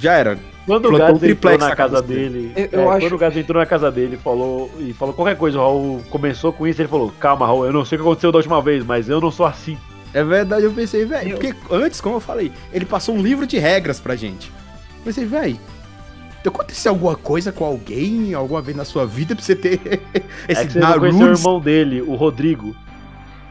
[0.01, 0.39] já era.
[0.67, 3.39] Quando o Gads um entrou na casa dele, Eu- eu é, acho- quando o Gads
[3.39, 6.81] entrou na casa dele e falou, e falou qualquer coisa, o Raul começou com isso,
[6.81, 9.21] ele falou, calma Raul, eu não sei o que aconteceu da última vez, mas eu
[9.21, 9.77] não sou assim.
[10.13, 13.59] É verdade, eu pensei, velho, porque antes, como eu falei, ele passou um livro de
[13.59, 14.49] regras pra gente.
[14.99, 15.59] Eu pensei, velho,
[16.45, 19.81] aconteceu alguma coisa com alguém alguma vez na sua vida pra você ter
[20.15, 21.25] é esse que você conheceu o Naruto?
[21.25, 22.75] irmão dele, o Rodrigo.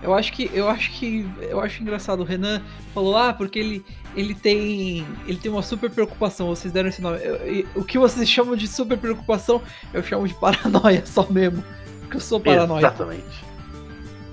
[0.02, 2.22] Eu acho que eu acho que eu acho engraçado.
[2.22, 2.62] O Renan
[2.94, 3.86] falou ah porque ele
[4.16, 6.48] ele tem ele tem uma super preocupação.
[6.48, 7.20] Vocês deram esse nome.
[7.22, 9.62] Eu- eu- o que vocês chamam de super preocupação
[9.94, 11.62] eu chamo de paranoia só mesmo.
[12.02, 12.80] Porque eu sou paranoico.
[12.88, 13.49] Exatamente.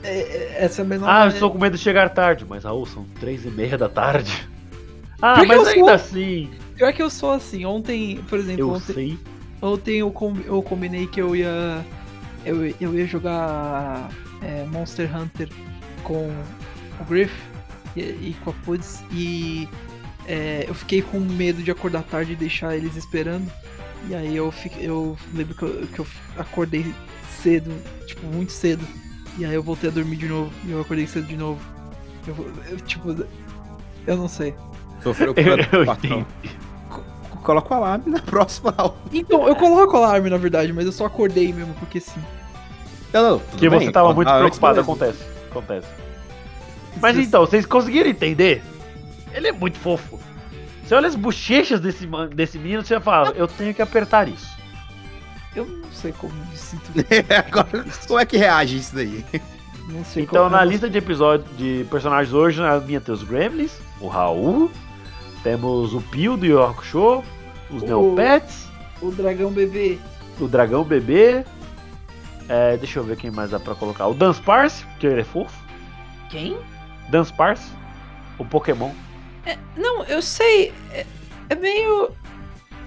[0.06, 1.06] É- é- Essa é a menor.
[1.06, 3.76] Ah, eu maneira- estou com medo de chegar tarde, mas Raul, são três e meia
[3.78, 4.46] da tarde.
[5.22, 7.64] Ah, Porque mas ainda sou- assim, Pior que eu sou assim.
[7.64, 9.18] Ontem, por exemplo, eu ontem, sei.
[9.62, 11.82] ontem eu, com- eu combinei que eu ia
[12.44, 14.10] eu, eu ia jogar
[14.42, 15.48] é, Monster Hunter
[16.04, 16.30] com
[17.00, 17.32] o Griff
[17.96, 19.66] e, e com a Puds e
[20.28, 23.50] é, eu fiquei com medo de acordar tarde e deixar eles esperando.
[24.10, 26.84] E aí eu, fiquei, eu lembro que eu, que eu acordei
[27.42, 27.72] cedo,
[28.06, 28.86] tipo, muito cedo.
[29.38, 31.60] E aí eu voltei a dormir de novo e eu acordei cedo de novo.
[32.26, 32.34] Eu,
[32.70, 33.14] eu, tipo,
[34.06, 34.54] eu não sei.
[35.02, 35.40] Sofreu com
[35.92, 36.26] entendi.
[37.42, 38.96] Coloca o alarme na próxima aula.
[39.12, 42.20] Então, eu coloco alarme na verdade, mas eu só acordei mesmo, porque sim.
[43.12, 45.24] Não, não, Porque bem, você tava muito ah, preocupado, acontece.
[45.50, 45.86] Acontece.
[47.00, 48.62] Mas então, vocês conseguiram entender?
[49.32, 50.18] Ele é muito fofo.
[50.82, 54.56] Você olha as bochechas desse, desse menino, você fala, eu tenho que apertar isso.
[55.56, 56.84] Eu não sei como me sinto.
[57.48, 59.24] Agora, como é que reage isso daí?
[59.88, 63.22] Não sei Então, como, na lista de episódios de personagens hoje, na minha tem os
[63.22, 64.70] Gremlins, o Raul,
[65.42, 67.22] temos o Pio do Yu Hakusho,
[67.70, 68.66] os O- Neopets,
[69.00, 69.98] O dragão bebê.
[70.40, 71.44] o Dragão Bebê.
[72.48, 74.06] é, deixa eu ver quem mais dá pra colocar.
[74.08, 75.56] O Dance Parse, porque ele é fofo.
[76.28, 76.56] Quem?
[77.08, 77.70] Dance Parse,
[78.38, 78.90] o Pokémon.
[79.76, 80.72] Não, eu sei.
[80.92, 81.06] É,
[81.48, 82.10] é meio.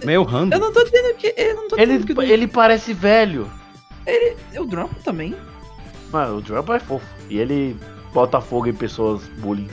[0.06, 0.56] Meio random.
[0.56, 1.34] Eu não tô dizendo que.
[1.38, 3.50] Eu não tô Ele, que o- ele parece velho.
[4.54, 5.36] Eu dropo também.
[6.12, 7.06] Mano, o Drump é fofo.
[7.30, 7.78] E ele
[8.14, 9.70] bota fogo em pessoas bullying.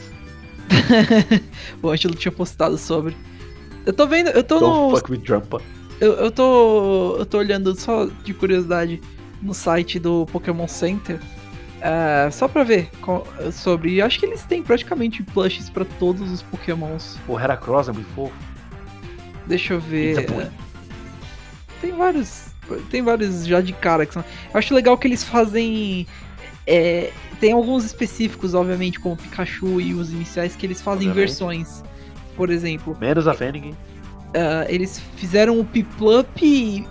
[1.82, 3.16] o Ângelo tinha postado sobre.
[3.84, 4.28] Eu tô vendo.
[4.30, 4.96] Eu tô Don't no.
[4.96, 5.60] fuck with Drumpa.
[6.00, 7.16] Eu, eu tô.
[7.18, 9.00] Eu tô olhando só de curiosidade
[9.40, 11.18] no site do Pokémon Center.
[11.80, 13.94] é, só pra ver co- sobre.
[13.94, 17.16] e Acho que eles têm praticamente plushes pra todos os Pokémons.
[17.28, 18.34] O Heracross é muito fofo.
[19.46, 20.18] Deixa eu ver.
[20.18, 20.50] É,
[21.80, 22.46] Tem vários.
[22.90, 24.24] Tem vários já de cara que são.
[24.52, 26.06] Eu acho legal que eles fazem.
[26.66, 31.28] é, tem alguns específicos, obviamente, como Pikachu e os iniciais, que eles fazem Obviamente.
[31.28, 31.82] versões.
[32.34, 33.74] por exemplo, Menos a Fennec.
[34.34, 36.86] ah, eles fizeram o Piplup.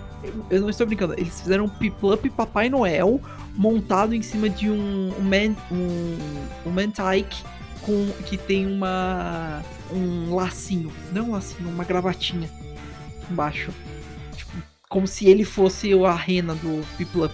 [0.50, 3.20] Eu não estou brincando, eles fizeram o Piplup Papai Noel
[3.54, 6.18] montado em cima de um, um, man, um,
[6.66, 7.44] um Mantike
[7.86, 9.62] com, que tem uma.
[9.92, 10.92] um lacinho.
[11.12, 12.50] Não um lacinho, uma gravatinha
[13.30, 13.72] embaixo.
[14.36, 14.52] Tipo,
[14.88, 17.32] como se ele fosse a rena do Piplup.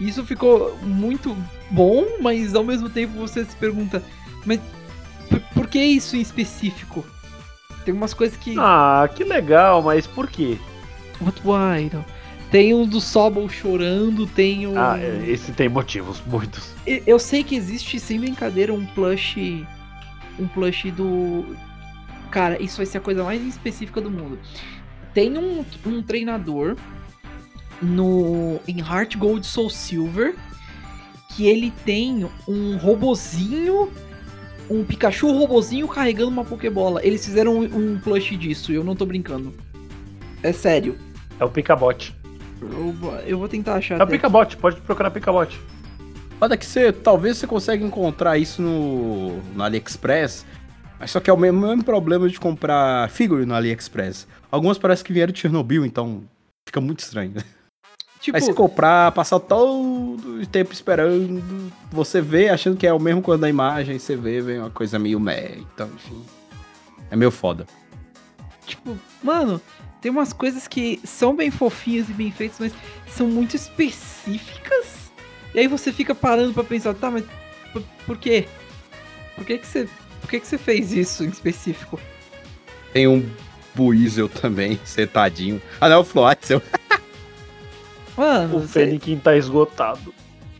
[0.00, 1.36] Isso ficou muito
[1.70, 4.02] bom, mas ao mesmo tempo você se pergunta,
[4.44, 4.60] mas
[5.28, 7.04] por, por que isso em específico?
[7.84, 8.56] Tem umas coisas que.
[8.58, 10.58] Ah, que legal, mas por quê?
[11.20, 11.90] What why?
[11.92, 12.04] Não.
[12.50, 14.78] Tem um do Sobol chorando, tem um.
[14.78, 16.72] Ah, é, esse tem motivos, muitos.
[16.86, 19.66] Eu sei que existe sem brincadeira um plush.
[20.38, 21.56] Um plush do.
[22.30, 24.38] Cara, isso vai ser a coisa mais específica do mundo.
[25.12, 26.76] Tem um, um treinador
[27.82, 30.34] no em Heart Gold Soul Silver
[31.36, 33.90] que ele tem um robozinho,
[34.70, 37.04] um Pikachu robozinho carregando uma Pokébola.
[37.04, 39.52] Eles fizeram um, um plush disso, eu não tô brincando.
[40.42, 40.96] É sério.
[41.38, 42.14] É o Picabot.
[42.60, 44.00] Eu, vou- eu vou tentar achar.
[44.00, 44.06] É o.
[44.06, 45.58] Picabot, pode procurar Picabot.
[46.40, 50.44] Olha que você, talvez você consiga encontrar isso no, no AliExpress,
[51.00, 54.26] mas só que é o mesmo, mesmo problema de comprar figure no AliExpress.
[54.50, 56.22] Algumas parece que vieram de Chernobyl, então
[56.68, 57.32] fica muito estranho.
[58.18, 62.98] Tipo, Aí você comprar, passar todo o tempo esperando, você vê achando que é o
[62.98, 66.24] mesmo quando a imagem, você vê, vem uma coisa meio meh, então, enfim.
[67.10, 67.66] É meio foda.
[68.66, 69.60] Tipo, mano,
[70.06, 72.72] tem umas coisas que são bem fofinhas e bem feitas, mas
[73.12, 75.10] são muito específicas.
[75.52, 77.24] E aí você fica parando pra pensar, tá, mas
[77.72, 78.46] por, por quê?
[79.34, 79.88] Por que que você,
[80.20, 81.98] por que que você fez isso em específico?
[82.92, 83.28] Tem um
[83.74, 85.60] Buizel também, sentadinho.
[85.80, 86.62] Ah, não, o Floatzel.
[88.16, 90.14] Mano, O você- Fennekin tá esgotado.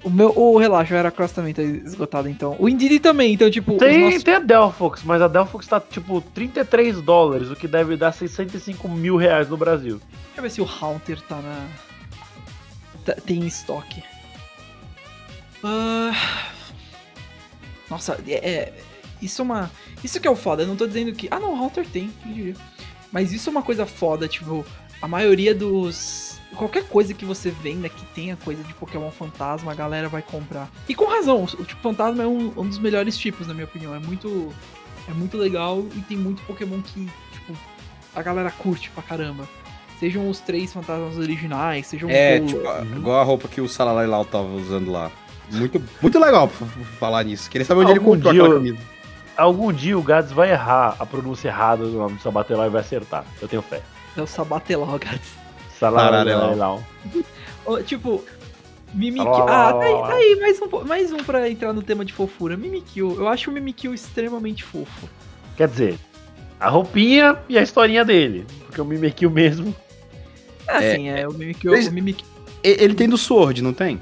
[0.05, 2.57] O meu, o relaxa, o Heracross também tá esgotado então.
[2.59, 6.21] O Indeedee também, então tipo, Tem, nossos- tem a Delphox, mas a Delphox tá tipo
[6.35, 10.01] 33 dólares, o que deve dar 605 mil reais no Brasil.
[10.11, 11.67] Deixa eu ver se o Haunter tá na.
[13.05, 14.03] tá- tem em estoque.
[15.65, 16.13] Ah,
[17.91, 18.73] Nossa, é, é-
[19.23, 19.71] Isso é uma.
[20.05, 20.63] Isso que é o foda.
[20.63, 21.27] Eu não tô dizendo que.
[21.31, 22.55] Ah não, o Haunter tem, quem diria.
[23.11, 24.65] Mas isso é uma coisa foda, tipo,
[25.01, 26.26] a maioria dos.
[26.55, 30.71] Qualquer coisa que você venda que tenha coisa de Pokémon fantasma, a galera vai comprar.
[30.89, 33.95] E com razão, o tipo fantasma é um, um dos melhores tipos, na minha opinião.
[33.95, 34.53] É muito.
[35.09, 37.53] É muito legal e tem muito Pokémon que, tipo,
[38.15, 39.49] a galera curte pra caramba.
[40.01, 42.51] Sejam os três fantasmas originais, sejam É, os.
[42.51, 42.63] tipo,
[42.97, 45.11] igual a roupa que o Salalai Lau tava usando lá.
[45.53, 46.49] Muito, muito legal
[46.99, 47.49] falar nisso.
[47.49, 48.79] Queria saber onde ele Algum comprou dia aquela camisa.
[49.37, 52.81] Algum dia o Gads vai errar a pronúncia errada do nome do Sabatelau e vai
[52.81, 53.25] acertar.
[53.41, 53.81] Eu tenho fé.
[54.17, 55.21] É o Sabatelau, cara.
[55.79, 56.83] Salalelau.
[57.67, 58.25] Ó, Tipo,
[58.95, 59.29] Mimikyu.
[59.29, 62.57] Ah, tá aí, tá aí, mais um, mais um pra entrar no tema de fofura.
[62.57, 63.17] Mimikyu.
[63.19, 65.09] Eu acho o Mimikyu extremamente fofo.
[65.57, 65.99] Quer dizer,
[66.61, 68.47] a roupinha e a historinha dele.
[68.67, 69.75] Porque o Mimikyu mesmo.
[70.69, 71.75] Ah, É, sim, é o Mimikyu.
[71.75, 72.27] Eles- O Mimikyu.
[72.65, 74.01] E- Ele tem do Sword, não tem?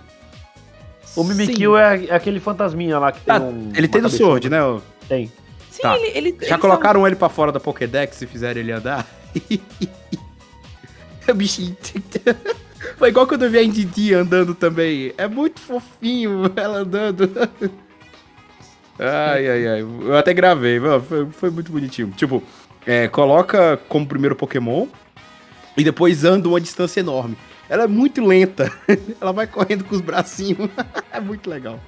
[1.16, 3.70] O Mimikyu é, é aquele fantasminha lá que tem Ah, um.
[3.74, 4.08] Ele tem do.
[4.10, 4.58] Sword, né?
[5.08, 5.30] Tem.
[5.70, 5.96] Sim, Tá.
[5.96, 6.36] ele, ele.
[6.40, 9.06] Já ele colocaram ele pra fora da Pokédex e fizeram ele andar?
[11.32, 11.76] o bichinho.
[12.98, 15.12] Foi igual quando eu vi a Indidi andando também.
[15.16, 17.30] É muito fofinho ela andando.
[18.98, 19.80] Ai, ai, ai.
[19.80, 22.12] Eu até gravei, foi, foi muito bonitinho.
[22.16, 22.42] Tipo,
[22.86, 24.86] é, coloca como primeiro Pokémon
[25.76, 27.36] e depois anda uma distância enorme.
[27.68, 28.70] Ela é muito lenta.
[29.20, 30.68] Ela vai correndo com os bracinhos.
[31.10, 31.80] é muito legal.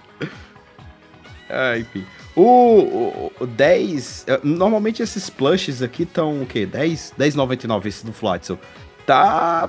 [1.49, 2.05] Ah, enfim.
[2.35, 4.25] O, o, o 10.
[4.27, 6.67] eh, Normalmente esses plushes aqui estão o quê?
[6.67, 7.15] 10?
[7.19, 8.59] 10,99 esse do Floatzel.
[9.07, 9.69] Tá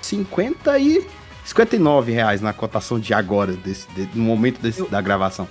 [0.00, 1.06] 50 e
[1.44, 5.46] 59 reais na cotação de agora, desse, de- no momento desse- Eu- da gravação.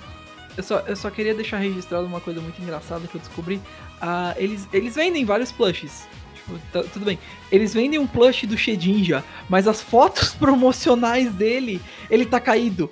[0.56, 3.60] Eu só, eu só queria deixar registrado uma coisa muito engraçada que eu descobri.
[4.00, 6.06] Ah, eles, eles vendem vários plushes.
[6.34, 7.18] Tipo, tá- tudo bem.
[7.52, 12.90] Eles vendem um plush do Shedinja, mas as fotos promocionais dele, ele tá caído.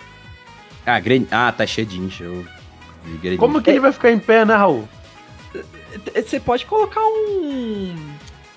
[0.87, 1.25] Ah, Gren...
[1.31, 2.25] ah tá cheio de incha.
[2.25, 2.47] Eu.
[3.39, 4.89] Como que ele vai ficar em pé, né, Raul?
[6.15, 7.95] Você pode colocar um.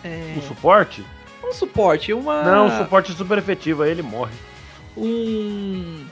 [0.04, 1.04] É, O suporte?
[1.52, 2.44] Um suporte, uma.
[2.44, 4.34] Não, o suporte é super efetivo, aí ele morre.
[4.98, 6.06] um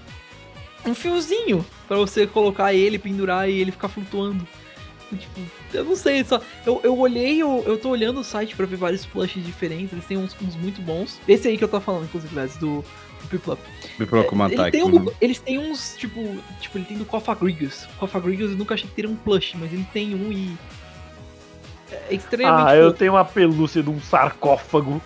[0.86, 4.48] um fiozinho pra você colocar ele, pendurar e ele ficar flutuando.
[5.10, 5.42] Tipo,
[5.74, 8.76] eu não sei, só eu, eu olhei, eu, eu tô olhando o site pra ver
[8.78, 11.20] vários plushes diferentes, eles têm uns, uns muito bons.
[11.28, 12.82] Esse aí que eu tô falando, inclusive, do,
[13.22, 13.60] do Piplup.
[13.98, 14.92] Me procura Ele matar tem aqui.
[14.98, 16.22] um eles têm uns, tipo,
[16.62, 17.88] tipo, ele tem do Cofagrigus.
[17.98, 20.56] Cofagrigus eu nunca achei que teria um plush, mas ele tem um e
[21.92, 23.00] é extremamente Ah, eu fofo.
[23.00, 25.02] tenho uma pelúcia de um sarcófago.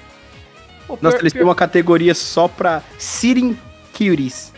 [0.88, 3.58] Pô, Nossa, pior- eles têm uma categoria só pra Sitting
[3.92, 4.52] Cuties.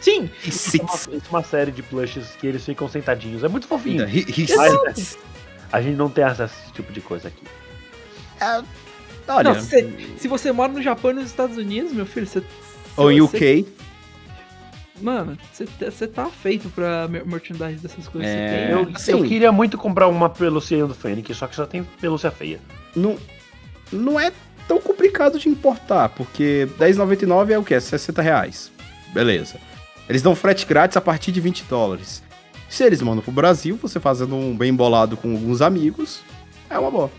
[0.00, 3.42] Sim, E Isso é, uma, isso é uma série de plushes que eles ficam sentadinhos.
[3.42, 4.04] É muito fofinho.
[4.04, 5.18] He- he Ai, sits.
[5.72, 7.42] A gente não tem acesso a esse tipo de coisa aqui.
[9.26, 12.42] Olha, Não, se, se você mora no Japão e nos Estados Unidos, meu filho, você.
[12.96, 13.66] ou em você- UK.
[15.00, 18.30] Mano, você você tá feito pra mer- merchandise dessas coisas.
[18.30, 21.56] É, Você tem, Eu, assim- eu queria muito comprar uma pelúcia do Fênix, só que
[21.56, 22.60] só tem pelúcia feia.
[22.94, 23.18] não,
[23.90, 24.30] não é
[24.68, 27.74] tão complicado de importar, porque 10,99 é o quê?
[27.74, 28.70] É 60 reais.
[29.12, 29.56] Beleza.
[30.08, 32.22] Eles dão frete grátis a partir de 20 dólares.
[32.68, 36.22] Se eles mandam pro Brasil, você fazendo um bem bolado com alguns amigos,
[36.68, 37.10] é uma boa.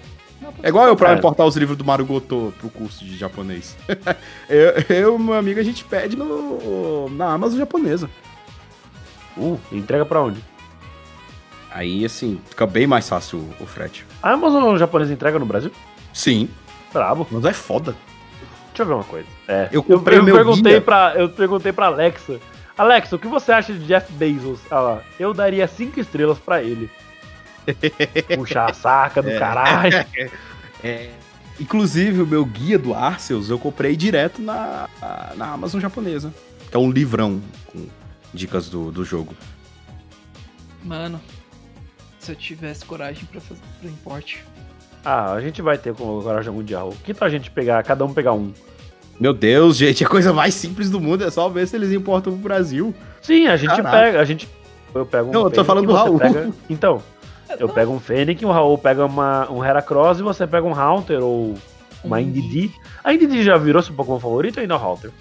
[0.62, 1.16] É igual eu pra É.
[1.16, 3.76] importar os livros do Marugoto pro curso de japonês.
[4.50, 8.10] eu, e meu amigo, a gente pede no, na Amazon japonesa.
[9.38, 10.44] Uh, entrega pra onde?
[11.72, 14.06] Aí, assim, fica bem mais fácil o, o frete.
[14.22, 15.72] A Amazon japonesa entrega no Brasil?
[16.14, 16.48] Sim,
[17.00, 17.28] Brabo.
[17.32, 17.96] mas é foda.
[18.70, 19.28] Deixa eu ver uma coisa.
[19.48, 20.82] É, Eu comprei eu, o meu perguntei guia.
[20.82, 22.40] pra Eu perguntei pra Alexa.
[22.78, 24.60] Alexa, o que você acha de Jeff Bezos?
[24.70, 26.90] Ela, eu daria cinco estrelas pra ele.
[28.36, 29.40] Puxa a saca do É.
[29.40, 30.06] caralho.
[30.84, 31.10] É,
[31.60, 34.88] Inclusive, o meu guia do Arceus eu comprei direto na,
[35.36, 36.32] na Amazon japonesa.
[36.70, 37.88] Que é um livrão com
[38.34, 39.34] dicas do, do jogo.
[40.84, 41.20] Mano,
[42.20, 44.44] se eu tivesse coragem pra fazer pro importe.
[45.06, 46.92] Ah, a gente vai ter com o Coragem Mundial.
[47.04, 48.52] Que tal a gente pegar, cada um pegar um?
[49.20, 52.34] Meu Deus, gente, a coisa mais simples do mundo é só ver se eles importam
[52.34, 52.94] pro Brasil.
[53.22, 53.92] Sim, a gente Caraca.
[53.92, 54.50] pega, a gente.
[54.94, 55.32] Eu pego um.
[55.32, 56.18] Não, eu tô falando do Raul.
[56.20, 57.02] pega- Então,
[57.60, 61.22] eu pego um Fênix, o Raul pega uma, um Heracross e você pega um Haunter
[61.24, 61.54] ou
[62.04, 62.74] uma Um Indeedee.
[63.04, 65.12] A Indeedee já virou seu Pokémon favorito ou ainda é o Haunter?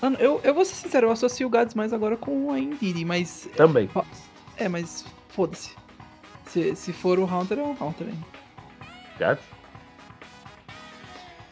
[0.00, 3.04] Mano, eu, eu vou ser sincero, eu associo o Gads mais agora com a Indeedee,
[3.04, 3.48] mas.
[3.56, 3.88] Também.
[4.56, 5.70] É, mas foda-se.
[6.48, 8.26] Se, se for o Haunter, é o Haunter ainda.
[9.18, 9.42] Gato?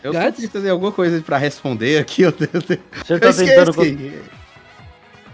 [0.03, 0.37] Eu Gats?
[0.37, 2.23] tô tentando alguma coisa pra responder aqui.
[2.23, 3.71] Eu, eu, eu, Você tá tentando.
[3.71, 4.23] esqueci.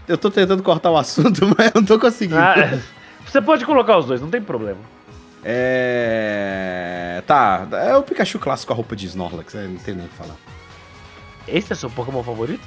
[0.06, 2.38] Eu tô tentando cortar o assunto, mas eu não tô conseguindo.
[2.40, 2.78] Ah,
[3.26, 4.78] você pode colocar os dois, não tem problema.
[5.44, 7.22] É.
[7.26, 10.08] Tá, é o Pikachu clássico com a roupa de Snorlax, é, não tem nem o
[10.08, 10.36] que falar.
[11.48, 12.66] Esse é seu Pokémon favorito?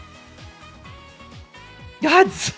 [2.01, 2.53] Gads!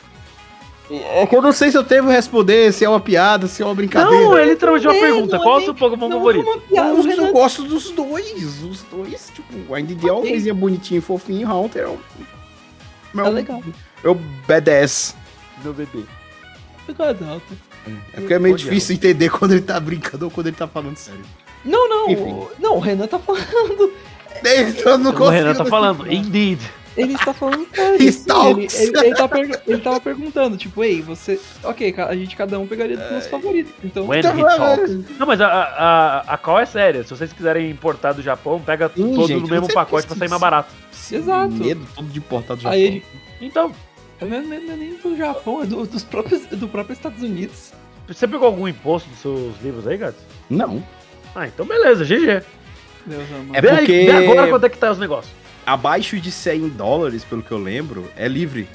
[0.90, 3.66] É que eu não sei se eu devo responder se é uma piada, se é
[3.66, 4.24] uma brincadeira.
[4.24, 5.40] Não, é literalmente uma é, pergunta.
[5.40, 6.62] Qual é é o seu Pokémon Não, favorito?
[6.72, 8.62] eu Renan- gosto dos dois.
[8.64, 11.98] Os dois, tipo, a Indeedee é uma coisinha bonitinha e fofinha, Haunter é um.
[13.14, 13.64] Meu, É legal.
[14.04, 15.16] Meu B10.
[15.64, 16.04] Meu bebê.
[16.88, 17.58] Eu Haunter.
[18.14, 20.98] É porque é meio difícil entender quando ele tá brincando ou quando ele tá falando
[20.98, 21.22] sério.
[21.64, 22.10] Não, não.
[22.10, 22.32] Enfim.
[22.32, 23.92] o- Não, o Renan tá falando.
[24.38, 26.60] Então eu não O Renan tá falando, indeed.
[26.98, 28.02] Ele está falando sério.
[28.02, 31.40] He sim, ele, ele, ele, tá pergu- ele tava perguntando, tipo, ei, você.
[31.64, 33.74] Ok, a gente cada um pegaria dos meus favoritos.
[33.84, 34.08] Então.
[34.08, 35.18] When Então, he talks.
[35.20, 37.04] Não, mas a, a, a call é séria.
[37.04, 40.30] Se vocês quiserem importar do Japão, pega Sim, todo gente, no mesmo pacote pra sair
[40.30, 40.74] mais barato.
[41.12, 41.52] Exato.
[41.54, 42.78] Medo todo de importar do Japão.
[42.78, 43.04] Aí ele.
[43.42, 43.72] Então,
[44.22, 47.74] Não é, não é nem do Japão, é do, dos próprios, do próprio Estados Unidos.
[48.08, 50.16] você pegou algum imposto dos seus livros aí, gato?
[50.50, 50.82] Não.
[51.36, 52.42] Ah, então beleza, GG.
[53.06, 53.24] Deus.
[53.54, 55.34] É porque- vê agora quanto é que tá os negócios.
[55.66, 58.68] Abaixo de 100 dólares, pelo que eu lembro, é livre.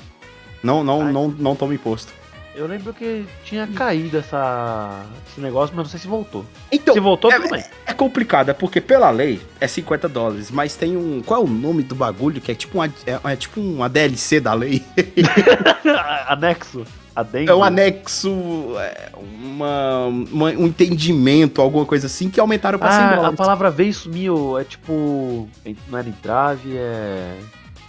[0.62, 1.12] Não, não, Ai.
[1.12, 2.12] não, não toma imposto.
[2.54, 6.44] Eu lembro que tinha caído essa, esse negócio, mas não sei se voltou.
[6.70, 7.64] Então, se voltou, é- tudo bem.
[7.86, 11.22] É complicado, é porque pela lei é 50 dólares, mas tem um.
[11.22, 12.40] Qual é o nome do bagulho?
[12.40, 14.84] Que é tipo uma, é, é tipo uma DLC da lei.
[16.26, 16.84] Anexo.
[17.14, 17.50] Adendo.
[17.50, 18.30] É um anexo,
[18.78, 19.10] é,
[19.42, 23.36] uma, uma- um entendimento, alguma coisa assim, que aumentaram pra 100 Ah, a dólares.
[23.36, 24.58] palavra veio e sumiu.
[24.58, 25.48] É tipo.
[25.88, 27.36] Não era entrave, é.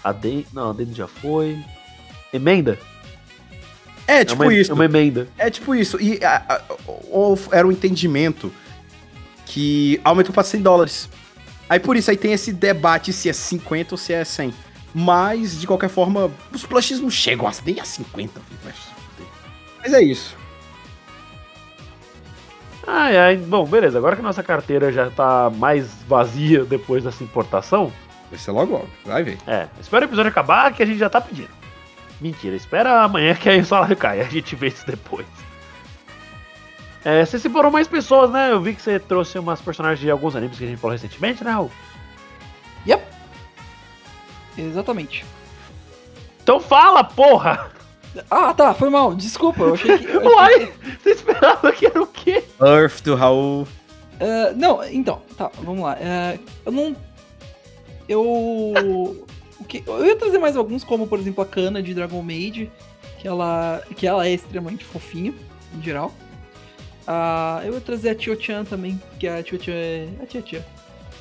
[0.03, 0.45] Adendo.
[0.53, 1.57] Não, adendo já foi.
[2.34, 2.80] Emenda?
[4.07, 4.72] É, É tipo uma, isso.
[4.72, 5.28] É uma emenda.
[5.38, 6.01] É tipo isso.
[6.01, 8.51] E a- a- o- era um entendimento
[9.45, 11.09] que aumentou pra 100 dólares.
[11.69, 14.53] Aí por isso aí tem esse debate se é 50 ou se é 100.
[14.93, 18.41] Mas, de qualquer forma, os plushes não chegam a, nem a 50.
[18.41, 19.01] filho, vai se fuder.
[19.82, 20.38] Mas é isso.
[22.86, 23.38] Ai, ai.
[23.38, 23.98] Bom, beleza.
[23.98, 27.92] Agora que nossa carteira já tá mais vazia depois dessa importação.
[28.30, 28.90] Vai ser logo, logo.
[29.06, 29.38] Vai ver.
[29.46, 31.50] É, espera o episódio acabar que a gente já tá pedindo.
[32.20, 34.22] Mentira, espera amanhã que aí o salário cai.
[34.22, 35.26] A gente vê isso depois.
[37.04, 38.52] É, você separou mais pessoas, né?
[38.52, 41.44] Eu vi que você trouxe umas personagens de alguns animes que a gente falou recentemente,
[41.44, 41.72] né, Raul?
[42.88, 43.04] Yep.
[44.58, 45.26] Exatamente.
[46.44, 47.72] Então fala, porra!
[48.30, 49.16] Ah, tá, foi mal.
[49.16, 50.07] Desculpa, eu achei que.
[50.18, 50.74] Uai!
[51.01, 52.43] Você esperava que era o quê?
[52.59, 53.68] Earth do Raul.
[54.20, 55.97] Ah, não, então, tá, vamos lá.
[55.99, 56.95] Ah, eu não.
[58.07, 58.24] Eu.
[59.59, 62.72] O que, eu ia trazer mais alguns, como por exemplo a Kana de Dragon Maid,
[63.20, 65.34] que ela, que ela é extremamente fofinha,
[65.76, 66.12] em geral.
[67.07, 70.07] Ah, eu ia trazer a Tio-chan também, que a Tio-chan é.
[70.22, 70.64] A Tio-chan.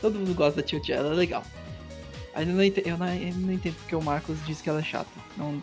[0.01, 1.43] Todo mundo gosta da Tio-chan, ela é legal.
[2.35, 4.85] Ainda não entendo, eu não, eu não entendo porque o Marcos disse que ela é
[4.85, 5.11] chata.
[5.37, 5.63] Não,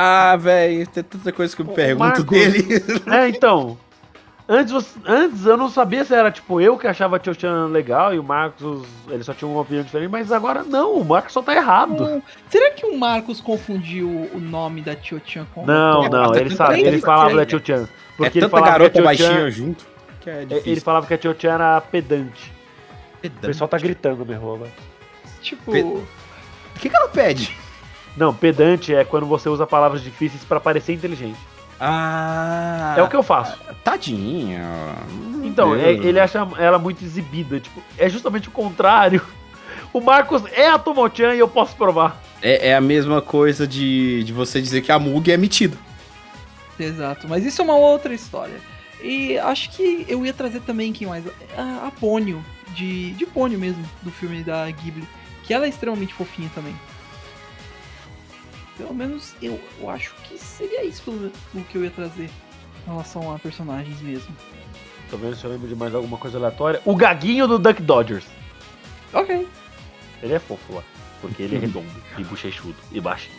[0.00, 2.24] Ah, velho, tem tanta coisa que eu me pergunto Marcos.
[2.24, 2.66] dele.
[3.10, 3.76] É, então.
[4.50, 8.18] Antes, antes eu não sabia se era tipo eu que achava a Tio-chan legal e
[8.18, 11.54] o Marcos, ele só tinha uma opinião diferente, mas agora não, o Marcos só tá
[11.54, 12.02] errado.
[12.02, 12.22] Não.
[12.48, 16.56] Será que o Marcos confundiu o nome da Tio-chan com Não, É, não, ele é
[16.56, 17.82] sabe, ele falava da Tio-chan.
[17.82, 19.86] É Porque ele tanta falava garota que a baixinha junto
[20.20, 22.52] que é ele falava que a Tio-chan era pedante.
[23.22, 24.68] O pessoal tá gritando, meu rouba.
[25.42, 25.72] Tipo.
[25.72, 26.06] Pe- O
[26.80, 27.54] que, que ela pede?
[28.18, 31.38] Não, pedante é quando você usa palavras difíceis pra parecer inteligente.
[31.80, 32.94] Ah.
[32.96, 33.56] É o que eu faço.
[33.84, 34.64] Tadinha.
[35.44, 37.60] Então, é- ele acha ela muito exibida.
[37.60, 39.22] Tipo, é justamente o contrário.
[39.90, 42.20] O Marcos é a Tomochan e eu posso provar.
[42.42, 45.78] É, é a mesma coisa de, de você dizer que a Mug é metida.
[46.78, 48.56] Exato, mas isso é uma outra história.
[49.02, 51.24] E acho que eu ia trazer também quem mais?
[51.56, 52.44] A, a Pônio,
[52.74, 55.08] de, de Pônio mesmo, do filme da Ghibli.
[55.44, 56.74] Que ela é extremamente fofinha também.
[58.78, 62.30] Pelo menos eu, eu acho que seria isso pelo- o que eu ia trazer
[62.86, 64.34] em relação a personagens mesmo.
[65.36, 66.80] Se eu lembro de mais alguma coisa aleatória.
[66.84, 68.24] O gaguinho do Duck Dodgers.
[69.12, 69.46] Ok.
[70.22, 70.82] Ele é fofo lá.
[71.20, 73.34] Porque ele é redondo e bochechudo e baixinho.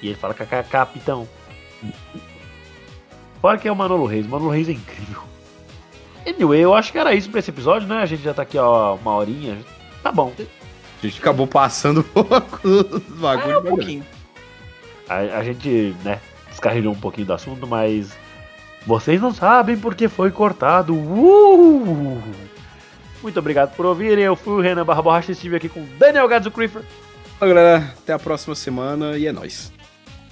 [0.00, 1.28] E ele fala kkk, capitão.
[3.40, 4.24] Fora que é o Manolo Reis.
[4.26, 5.22] O Manolo Reis é incrível.
[6.26, 7.98] Anyway, eu acho que era isso pra esse episódio, né?
[7.98, 9.58] A gente já tá aqui, ó, uma horinha.
[10.02, 10.32] Tá bom.
[11.06, 13.58] A gente acabou passando um pouco dos Ah, bagulhos.
[13.58, 14.06] um pouquinho.
[15.08, 18.12] A, a gente, né, descarrilhou um pouquinho do assunto, mas.
[18.86, 20.94] Vocês não sabem porque foi cortado.
[20.94, 22.20] Uh!
[23.22, 24.24] Muito obrigado por ouvirem.
[24.24, 26.82] Eu fui o Renan Barra Borracha e estive aqui com Daniel Gadzo Creeper
[27.40, 29.70] galera, até a próxima semana e é nóis.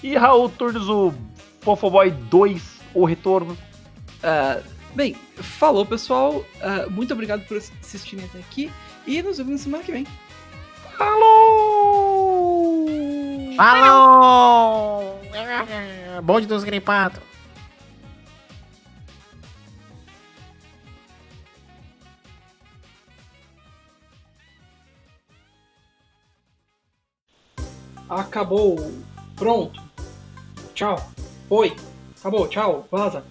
[0.02, 1.12] e Raul Turnes, o
[1.60, 2.62] Fofoboy 2,
[2.94, 3.56] o retorno.
[4.22, 4.60] Ah,
[4.94, 6.42] bem, falou pessoal.
[6.62, 8.70] Ah, muito obrigado por assistirem até aqui.
[9.06, 10.06] E nos vemos na semana que vem.
[11.02, 12.62] Alô!
[13.58, 15.02] Alô!
[16.22, 17.20] Bonde dos gripados.
[28.08, 28.76] Acabou.
[29.36, 29.82] Pronto.
[30.74, 30.96] Tchau.
[31.50, 31.74] Oi.
[32.20, 32.46] Acabou.
[32.46, 32.86] Tchau.
[32.90, 33.24] Vaza.